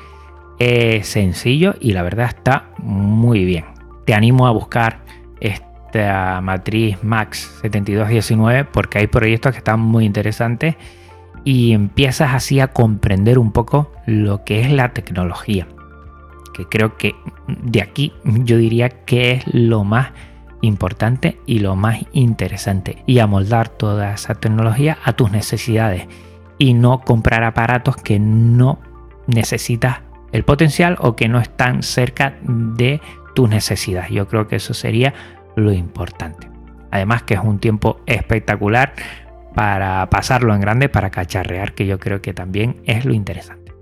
es 0.59 1.09
sencillo 1.09 1.75
y 1.81 1.93
la 1.93 2.03
verdad 2.03 2.27
está 2.29 2.71
muy 2.79 3.45
bien. 3.45 3.65
Te 4.05 4.15
animo 4.15 4.47
a 4.47 4.51
buscar 4.53 5.01
esta 5.41 6.41
matriz 6.41 7.03
Max 7.03 7.59
7219 7.63 8.65
porque 8.65 8.99
hay 8.99 9.07
proyectos 9.07 9.53
que 9.53 9.59
están 9.59 9.81
muy 9.81 10.05
interesantes 10.05 10.77
y 11.45 11.73
empiezas 11.73 12.35
así 12.35 12.61
a 12.61 12.69
comprender 12.69 13.39
un 13.39 13.53
poco 13.53 13.93
lo 14.07 14.45
que 14.45 14.61
es 14.61 14.71
la 14.71 14.93
tecnología. 14.93 15.69
Que 16.55 16.65
creo 16.65 16.97
que 16.97 17.15
de 17.47 17.83
aquí 17.83 18.13
yo 18.27 18.57
diría 18.57 18.89
que 18.89 19.33
es 19.33 19.45
lo 19.55 19.85
más 19.85 20.13
importante 20.63 21.39
y 21.47 21.59
lo 21.59 21.77
más 21.77 22.01
interesante 22.13 23.03
y 23.07 23.19
amoldar 23.19 23.69
toda 23.69 24.15
esa 24.15 24.35
tecnología 24.35 24.99
a 25.05 25.13
tus 25.13 25.31
necesidades 25.31 26.07
y 26.59 26.75
no 26.75 27.01
comprar 27.03 27.45
aparatos 27.45 27.97
que 27.97 28.19
no 28.19 28.81
necesitas 29.27 30.01
el 30.37 30.45
potencial 30.45 30.97
o 31.01 31.17
que 31.17 31.29
no 31.29 31.41
están 31.41 31.83
cerca 31.83 32.37
de 32.43 33.01
tus 33.35 33.49
necesidades. 33.49 34.11
Yo 34.11 34.29
creo 34.29 34.47
que 34.47 34.57
eso 34.57 34.75
sería 34.75 35.15
lo 35.57 35.73
importante. 35.73 36.49
Además 36.91 37.23
que 37.23 37.35
es 37.35 37.41
un 37.43 37.59
tiempo 37.59 38.01
espectacular 38.05 38.93
para 39.55 40.09
pasarlo 40.11 40.55
en 40.55 40.61
grande, 40.61 40.91
para 40.91 41.11
cacharrear, 41.11 41.73
que 41.73 41.87
yo 41.87 41.99
creo 41.99 42.21
que 42.21 42.35
también 42.35 42.83
es 42.85 43.07
lo 43.07 43.15
interesante. 43.15 43.73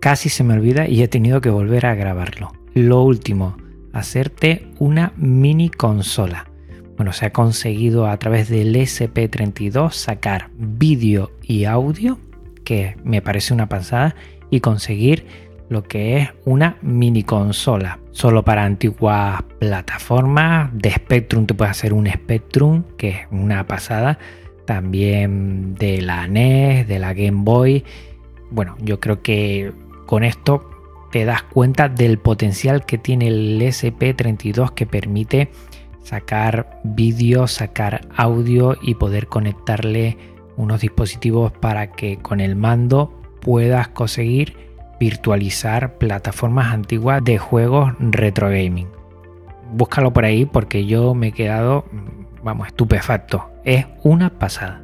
Casi 0.00 0.30
se 0.30 0.44
me 0.44 0.54
olvida 0.54 0.88
y 0.88 1.02
he 1.02 1.08
tenido 1.08 1.42
que 1.42 1.50
volver 1.50 1.84
a 1.84 1.94
grabarlo. 1.94 2.52
Lo 2.72 3.02
último, 3.02 3.58
hacerte 3.92 4.72
una 4.78 5.12
mini 5.16 5.68
consola. 5.68 6.50
Bueno, 6.96 7.12
se 7.12 7.26
ha 7.26 7.32
conseguido 7.32 8.06
a 8.06 8.16
través 8.16 8.48
del 8.48 8.74
SP32 8.74 9.92
sacar 9.92 10.48
vídeo 10.56 11.32
y 11.42 11.64
audio, 11.64 12.18
que 12.64 12.96
me 13.04 13.20
parece 13.20 13.52
una 13.52 13.68
pasada, 13.68 14.16
y 14.50 14.60
conseguir 14.60 15.47
lo 15.68 15.82
que 15.84 16.18
es 16.18 16.30
una 16.44 16.76
mini 16.82 17.22
consola. 17.22 17.98
Solo 18.12 18.44
para 18.44 18.64
antiguas 18.64 19.42
plataformas. 19.58 20.70
De 20.72 20.90
Spectrum 20.90 21.46
te 21.46 21.54
puedes 21.54 21.72
hacer 21.72 21.92
un 21.92 22.06
Spectrum, 22.08 22.84
que 22.96 23.08
es 23.08 23.18
una 23.30 23.66
pasada. 23.66 24.18
También 24.64 25.74
de 25.74 26.02
la 26.02 26.26
NES, 26.26 26.86
de 26.88 26.98
la 26.98 27.14
Game 27.14 27.42
Boy. 27.42 27.84
Bueno, 28.50 28.76
yo 28.80 29.00
creo 29.00 29.22
que 29.22 29.72
con 30.06 30.24
esto 30.24 30.70
te 31.10 31.24
das 31.24 31.42
cuenta 31.42 31.88
del 31.88 32.18
potencial 32.18 32.84
que 32.84 32.98
tiene 32.98 33.28
el 33.28 33.60
SP32 33.60 34.72
que 34.72 34.86
permite 34.86 35.50
sacar 36.02 36.80
vídeo, 36.84 37.46
sacar 37.46 38.08
audio 38.16 38.76
y 38.80 38.94
poder 38.94 39.26
conectarle 39.26 40.16
unos 40.56 40.80
dispositivos 40.80 41.52
para 41.52 41.92
que 41.92 42.18
con 42.18 42.40
el 42.40 42.56
mando 42.56 43.12
puedas 43.40 43.88
conseguir 43.88 44.67
virtualizar 44.98 45.94
plataformas 45.98 46.72
antiguas 46.72 47.22
de 47.24 47.38
juegos 47.38 47.92
retro 47.98 48.48
gaming. 48.48 48.88
Búscalo 49.72 50.12
por 50.12 50.24
ahí 50.24 50.46
porque 50.46 50.86
yo 50.86 51.14
me 51.14 51.28
he 51.28 51.32
quedado, 51.32 51.84
vamos, 52.42 52.68
estupefacto. 52.68 53.50
Es 53.64 53.86
una 54.02 54.30
pasada. 54.30 54.82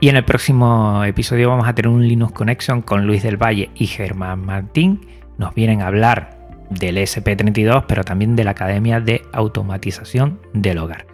Y 0.00 0.08
en 0.08 0.16
el 0.16 0.24
próximo 0.24 1.02
episodio 1.04 1.48
vamos 1.48 1.66
a 1.66 1.74
tener 1.74 1.88
un 1.88 2.06
Linux 2.06 2.32
Connection 2.32 2.82
con 2.82 3.06
Luis 3.06 3.22
del 3.22 3.36
Valle 3.36 3.70
y 3.74 3.86
Germán 3.86 4.44
Martín. 4.44 5.00
Nos 5.38 5.54
vienen 5.54 5.82
a 5.82 5.88
hablar 5.88 6.38
del 6.70 6.98
SP32, 6.98 7.84
pero 7.86 8.04
también 8.04 8.36
de 8.36 8.44
la 8.44 8.52
Academia 8.52 9.00
de 9.00 9.22
Automatización 9.32 10.40
del 10.52 10.78
Hogar. 10.78 11.06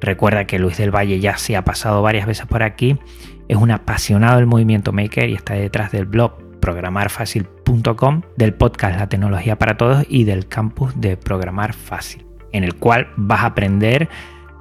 Recuerda 0.00 0.44
que 0.44 0.58
Luis 0.58 0.76
del 0.76 0.94
Valle 0.94 1.18
ya 1.18 1.36
se 1.36 1.56
ha 1.56 1.64
pasado 1.64 2.02
varias 2.02 2.26
veces 2.26 2.46
por 2.46 2.62
aquí. 2.62 2.98
Es 3.48 3.56
un 3.56 3.70
apasionado 3.70 4.36
del 4.36 4.46
movimiento 4.46 4.92
maker 4.92 5.28
y 5.28 5.34
está 5.34 5.54
detrás 5.54 5.90
del 5.90 6.04
blog 6.04 6.60
programarfacil.com, 6.60 7.57
del 8.36 8.54
podcast 8.54 8.98
La 8.98 9.10
tecnología 9.10 9.58
para 9.58 9.76
todos 9.76 10.06
y 10.08 10.24
del 10.24 10.48
campus 10.48 10.98
de 10.98 11.18
Programar 11.18 11.74
Fácil, 11.74 12.24
en 12.50 12.64
el 12.64 12.76
cual 12.76 13.08
vas 13.16 13.40
a 13.40 13.46
aprender 13.46 14.08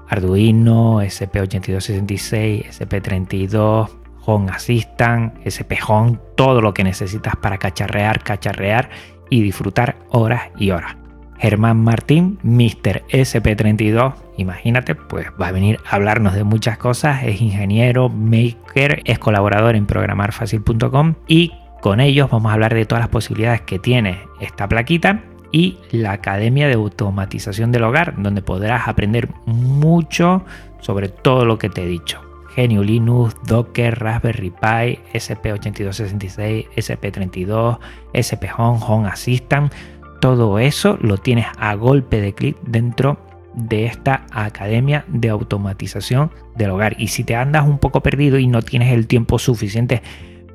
Arduino, 0.10 1.02
SP8266, 1.02 2.66
SP32, 2.66 3.90
Home 4.26 4.52
Assistant, 4.52 5.36
SP 5.40 5.80
Home, 5.88 6.20
todo 6.36 6.60
lo 6.60 6.74
que 6.74 6.84
necesitas 6.84 7.38
para 7.38 7.58
cacharrear, 7.58 8.24
cacharrear 8.24 8.90
y 9.30 9.42
disfrutar 9.42 9.96
horas 10.10 10.50
y 10.58 10.72
horas. 10.72 10.98
Germán 11.38 11.82
Martín, 11.82 12.40
Mr. 12.44 13.04
SP32, 13.10 14.16
imagínate, 14.36 14.96
pues 14.96 15.28
va 15.42 15.48
a 15.48 15.52
venir 15.54 15.80
a 15.90 15.96
hablarnos 15.96 16.34
de 16.34 16.44
muchas 16.44 16.78
cosas, 16.78 17.24
es 17.24 17.40
ingeniero, 17.40 18.10
maker, 18.10 19.02
es 19.06 19.18
colaborador 19.18 19.78
en 19.78 19.86
programarfacil.com 19.86 21.14
y 21.28 21.54
con 21.82 22.00
ellos 22.00 22.30
vamos 22.30 22.50
a 22.50 22.54
hablar 22.54 22.74
de 22.74 22.86
todas 22.86 23.04
las 23.04 23.10
posibilidades 23.10 23.62
que 23.62 23.80
tiene 23.80 24.20
esta 24.40 24.68
plaquita 24.68 25.24
y 25.52 25.78
la 25.92 26.12
Academia 26.12 26.68
de 26.68 26.74
Automatización 26.74 27.72
del 27.72 27.84
Hogar, 27.84 28.16
donde 28.18 28.42
podrás 28.42 28.88
aprender 28.88 29.30
mucho 29.46 30.44
sobre 30.82 31.10
todo 31.10 31.46
lo 31.46 31.58
que 31.58 31.70
te 31.70 31.84
he 31.84 31.88
dicho. 31.88 32.22
GNU 32.56 32.84
Linux, 32.84 33.36
Docker, 33.46 34.00
Raspberry 34.00 34.50
Pi, 34.50 35.00
SP8266, 35.14 36.70
SP32, 36.76 37.78
SP 38.18 38.50
Home, 38.58 38.80
Home 38.88 39.08
Assistant, 39.08 39.72
todo 40.20 40.58
eso 40.58 40.98
lo 41.00 41.18
tienes 41.18 41.46
a 41.60 41.76
golpe 41.76 42.20
de 42.20 42.34
clic 42.34 42.58
dentro 42.64 43.20
de 43.54 43.86
esta 43.86 44.26
Academia 44.32 45.06
de 45.08 45.30
Automatización 45.30 46.32
del 46.56 46.72
Hogar. 46.72 46.96
Y 47.00 47.10
si 47.10 47.24
te 47.24 47.36
andas 47.36 47.68
un 47.68 47.78
poco 47.78 48.02
perdido 48.02 48.40
y 48.40 48.48
no 48.48 48.62
tienes 48.62 48.92
el 48.94 49.08
tiempo 49.08 49.38
suficiente 49.40 50.02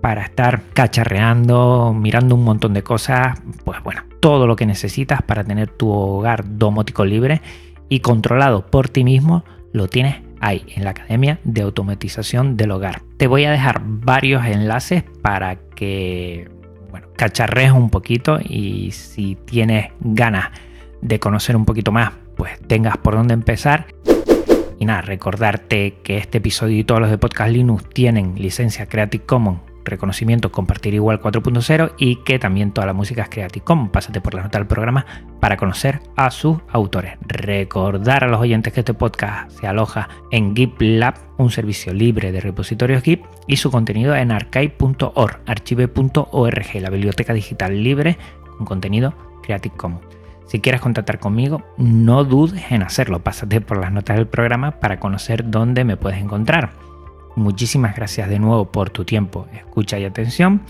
para 0.02 0.22
estar 0.22 0.62
cacharreando, 0.74 1.94
mirando 1.96 2.34
un 2.34 2.42
montón 2.44 2.74
de 2.74 2.82
cosas, 2.82 3.40
pues 3.64 3.80
bueno, 3.84 4.02
todo 4.20 4.48
lo 4.48 4.56
que 4.56 4.66
necesitas 4.66 5.22
para 5.22 5.44
tener 5.44 5.68
tu 5.70 5.90
hogar 5.90 6.58
domótico 6.58 7.04
libre 7.04 7.40
y 7.88 8.00
controlado 8.00 8.66
por 8.66 8.88
ti 8.88 9.04
mismo, 9.04 9.44
lo 9.72 9.86
tienes 9.86 10.16
ahí 10.40 10.66
en 10.74 10.82
la 10.82 10.90
Academia 10.90 11.38
de 11.44 11.62
Automatización 11.62 12.56
del 12.56 12.72
Hogar. 12.72 13.02
Te 13.16 13.28
voy 13.28 13.44
a 13.44 13.52
dejar 13.52 13.80
varios 13.84 14.44
enlaces 14.44 15.04
para 15.22 15.54
que 15.76 16.50
bueno, 16.90 17.06
cacharrees 17.16 17.70
un 17.70 17.88
poquito 17.88 18.40
y 18.42 18.90
si 18.90 19.36
tienes 19.36 19.92
ganas 20.00 20.50
de 21.00 21.20
conocer 21.20 21.54
un 21.54 21.64
poquito 21.64 21.92
más, 21.92 22.10
pues 22.36 22.60
tengas 22.66 22.96
por 22.96 23.14
dónde 23.14 23.34
empezar. 23.34 23.86
Y 24.80 24.84
nada, 24.84 25.02
recordarte 25.02 25.98
que 26.02 26.16
este 26.16 26.38
episodio 26.38 26.76
y 26.76 26.82
todos 26.82 27.00
los 27.00 27.10
de 27.10 27.18
Podcast 27.18 27.52
Linux 27.52 27.88
tienen 27.94 28.34
licencia 28.34 28.86
Creative 28.86 29.24
Commons 29.24 29.71
reconocimiento 29.84 30.52
compartir 30.52 30.94
igual 30.94 31.20
4.0 31.20 31.94
y 31.98 32.16
que 32.16 32.38
también 32.38 32.72
toda 32.72 32.86
la 32.86 32.92
música 32.92 33.22
es 33.22 33.28
Creative 33.28 33.64
Commons. 33.64 33.90
Pásate 33.90 34.20
por 34.20 34.34
la 34.34 34.42
nota 34.42 34.58
del 34.58 34.66
programa 34.66 35.06
para 35.40 35.56
conocer 35.56 36.00
a 36.16 36.30
sus 36.30 36.58
autores. 36.68 37.18
Recordar 37.22 38.24
a 38.24 38.28
los 38.28 38.40
oyentes 38.40 38.72
que 38.72 38.80
este 38.80 38.94
podcast 38.94 39.50
se 39.50 39.66
aloja 39.66 40.08
en 40.30 40.54
GitLab, 40.54 41.14
un 41.38 41.50
servicio 41.50 41.92
libre 41.92 42.32
de 42.32 42.40
repositorios 42.40 43.02
Git, 43.02 43.22
y 43.46 43.56
su 43.56 43.70
contenido 43.70 44.14
en 44.14 44.32
archive.org, 44.32 45.40
archive.org, 45.46 46.80
la 46.80 46.90
biblioteca 46.90 47.32
digital 47.32 47.82
libre 47.82 48.18
con 48.56 48.66
contenido 48.66 49.14
Creative 49.42 49.76
Commons. 49.76 50.12
Si 50.46 50.60
quieres 50.60 50.82
contactar 50.82 51.18
conmigo, 51.18 51.62
no 51.78 52.24
dudes 52.24 52.70
en 52.70 52.82
hacerlo. 52.82 53.20
Pásate 53.20 53.62
por 53.62 53.78
las 53.78 53.90
notas 53.90 54.16
del 54.16 54.26
programa 54.26 54.72
para 54.80 55.00
conocer 55.00 55.50
dónde 55.50 55.82
me 55.84 55.96
puedes 55.96 56.20
encontrar. 56.20 56.72
Muchísimas 57.36 57.96
gracias 57.96 58.28
de 58.28 58.38
nuevo 58.38 58.70
por 58.70 58.90
tu 58.90 59.04
tiempo, 59.04 59.46
escucha 59.54 59.98
y 59.98 60.04
atención. 60.04 60.62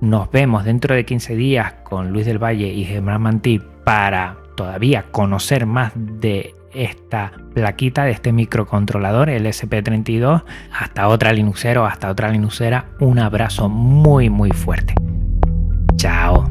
Nos 0.00 0.30
vemos 0.30 0.64
dentro 0.64 0.94
de 0.94 1.04
15 1.04 1.36
días 1.36 1.74
con 1.84 2.12
Luis 2.12 2.26
del 2.26 2.42
Valle 2.42 2.68
y 2.68 2.84
Germán 2.84 3.22
Mantí 3.22 3.60
para 3.84 4.36
todavía 4.56 5.06
conocer 5.10 5.66
más 5.66 5.92
de 5.94 6.54
esta 6.74 7.32
plaquita, 7.54 8.04
de 8.04 8.12
este 8.12 8.32
microcontrolador, 8.32 9.30
el 9.30 9.46
SP32. 9.46 10.44
Hasta 10.78 11.08
otra 11.08 11.32
Linuxero, 11.32 11.86
hasta 11.86 12.10
otra 12.10 12.30
Linuxera. 12.30 12.86
Un 13.00 13.18
abrazo 13.18 13.68
muy, 13.68 14.28
muy 14.28 14.50
fuerte. 14.50 14.94
Chao. 15.96 16.50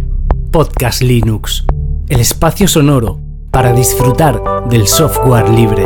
Podcast 0.51 1.01
Linux, 1.01 1.65
el 2.08 2.19
espacio 2.19 2.67
sonoro 2.67 3.19
para 3.51 3.73
disfrutar 3.73 4.41
del 4.69 4.88
software 4.88 5.49
libre 5.49 5.86